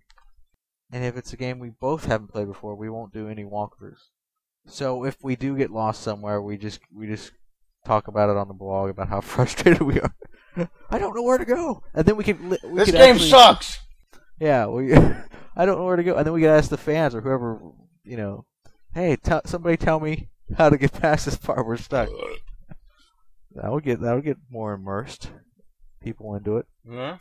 [0.91, 4.09] and if it's a game we both haven't played before, we won't do any walkthroughs.
[4.67, 7.33] So if we do get lost somewhere, we just we just
[7.85, 10.15] talk about it on the blog about how frustrated we are.
[10.91, 12.51] I don't know where to go, and then we can.
[12.51, 13.79] We This could game actually- sucks.
[14.41, 14.95] Yeah, we.
[15.57, 17.61] I don't know where to go, and then we could ask the fans or whoever
[18.05, 18.45] you know.
[18.95, 21.67] Hey, tell somebody tell me how to get past this part.
[21.67, 22.09] We're stuck.
[23.57, 25.31] That would get that would get more immersed.
[26.01, 26.67] People into it.
[26.89, 27.19] Yeah.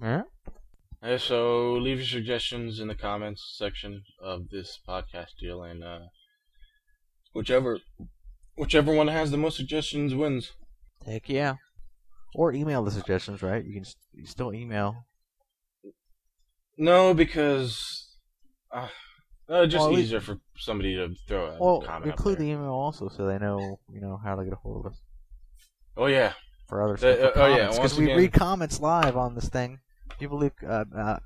[0.00, 0.22] Yeah.
[1.02, 5.98] Uh, so leave your suggestions in the comments section of this podcast deal, and uh,
[7.34, 7.78] whichever
[8.60, 10.52] whichever one has the most suggestions wins.
[11.06, 11.54] Heck yeah.
[12.34, 13.64] Or email the suggestions, right?
[13.64, 15.04] You can s- you still email.
[16.78, 18.16] No, because
[18.72, 18.88] uh,
[19.48, 22.10] uh, just Well, we- easier for somebody to throw a Well, comment.
[22.12, 24.92] include the email also, so they know you know how to get a hold of
[24.92, 25.00] us
[25.96, 26.34] Oh yeah,
[26.68, 27.18] for other Uh, stuff.
[27.20, 29.80] uh, for oh, yeah, because we again- read comments live on this thing.
[30.18, 31.18] People leave uh, uh,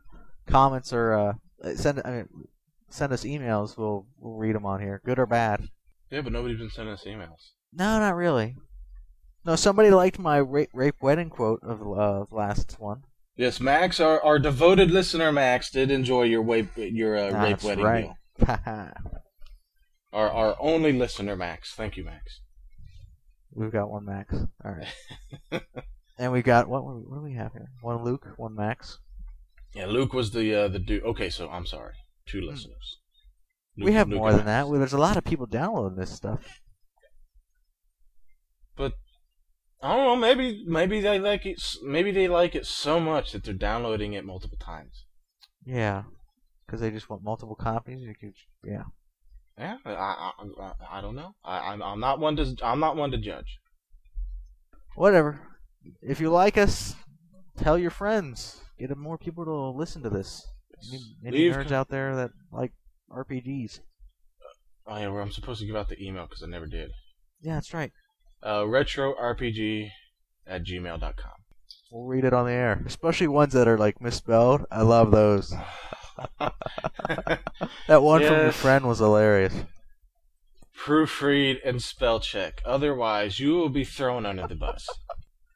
[0.47, 2.29] comments or uh, send I mean
[2.89, 3.77] send us emails.
[3.77, 5.69] We'll we'll read them on here, good or bad.
[6.15, 7.51] Yeah, but nobody's been sending us emails.
[7.73, 8.55] No, not really.
[9.45, 13.03] No, somebody liked my rape, rape wedding quote of the uh, last one.
[13.37, 17.65] Yes, Max, our, our devoted listener, Max, did enjoy your rape your uh, rape That's
[17.65, 18.11] wedding right.
[18.39, 18.47] deal.
[18.47, 18.91] Haha.
[20.13, 21.73] Our our only listener, Max.
[21.75, 22.41] Thank you, Max.
[23.53, 24.33] We've got one Max.
[24.65, 25.63] All right.
[26.21, 26.85] and we got what?
[26.85, 27.67] What do we have here?
[27.83, 29.01] One Luke, one Max.
[29.75, 31.03] Yeah, Luke was the uh, the dude.
[31.03, 31.95] Okay, so I'm sorry,
[32.27, 33.01] two listeners.
[33.77, 34.69] We have more than that.
[34.69, 36.61] Well, There's a lot of people downloading this stuff.
[38.77, 38.95] But
[39.83, 40.17] I don't know.
[40.17, 41.63] Maybe maybe they like it.
[41.83, 45.05] Maybe they like it so much that they're downloading it multiple times.
[45.65, 46.05] Yeah,
[46.67, 48.01] because they just want multiple copies.
[48.01, 48.85] You could, yeah.
[49.59, 51.35] Yeah, I I, I, I don't know.
[51.45, 53.59] I, I'm I'm not one to I'm not one to judge.
[54.97, 55.41] Whatever.
[56.03, 56.95] If you like us,
[57.57, 58.61] tell your friends.
[58.79, 60.47] Get more people to listen to this.
[60.89, 62.73] Any, any Leave nerds com- out there that like
[63.15, 63.81] RPGs?
[64.87, 66.91] Oh yeah, well, I'm supposed to give out the email because I never did.
[67.41, 67.93] Yeah, that's right.
[68.43, 69.89] Uh, retrorpg
[70.47, 71.33] at gmail.com.
[71.91, 74.67] We'll read it on the air, especially ones that are like misspelled.
[74.71, 75.55] I love those.
[77.89, 79.55] That one from your friend was hilarious.
[80.79, 82.61] Proofread and spell check.
[82.65, 84.87] Otherwise, you will be thrown under the bus,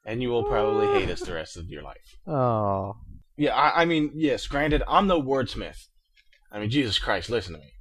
[0.05, 2.17] and you will probably hate us the rest of your life.
[2.27, 2.97] Oh,
[3.37, 4.47] Yeah, I, I mean, yes.
[4.47, 5.87] Granted, I'm no wordsmith.
[6.51, 7.73] I mean, Jesus Christ, listen to me.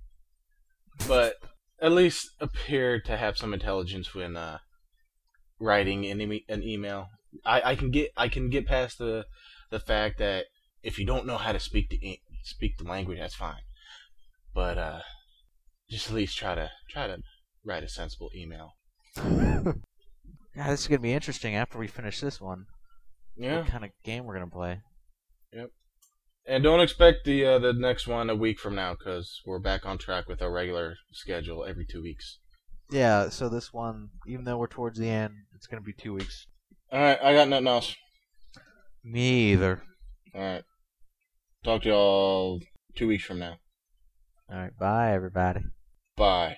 [1.07, 1.35] But
[1.81, 4.59] at least appear to have some intelligence when uh,
[5.59, 7.09] writing an, e- an email.
[7.45, 9.25] I, I can get I can get past the
[9.69, 10.45] the fact that
[10.81, 13.61] if you don't know how to speak the speak the language, that's fine.
[14.53, 14.99] But uh,
[15.89, 17.19] just at least try to try to
[17.63, 18.73] write a sensible email.
[19.17, 22.65] yeah, this is gonna be interesting after we finish this one.
[23.35, 24.81] Yeah, What kind of game we're gonna play?
[26.47, 29.85] And don't expect the uh, the next one a week from now because we're back
[29.85, 32.39] on track with our regular schedule every two weeks.
[32.89, 36.47] Yeah, so this one, even though we're towards the end, it's gonna be two weeks.
[36.91, 37.95] All right, I got nothing else.
[39.03, 39.81] Me either.
[40.33, 40.63] All right,
[41.63, 42.61] talk to y'all
[42.95, 43.57] two weeks from now.
[44.49, 45.61] All right, bye everybody.
[46.15, 46.57] Bye.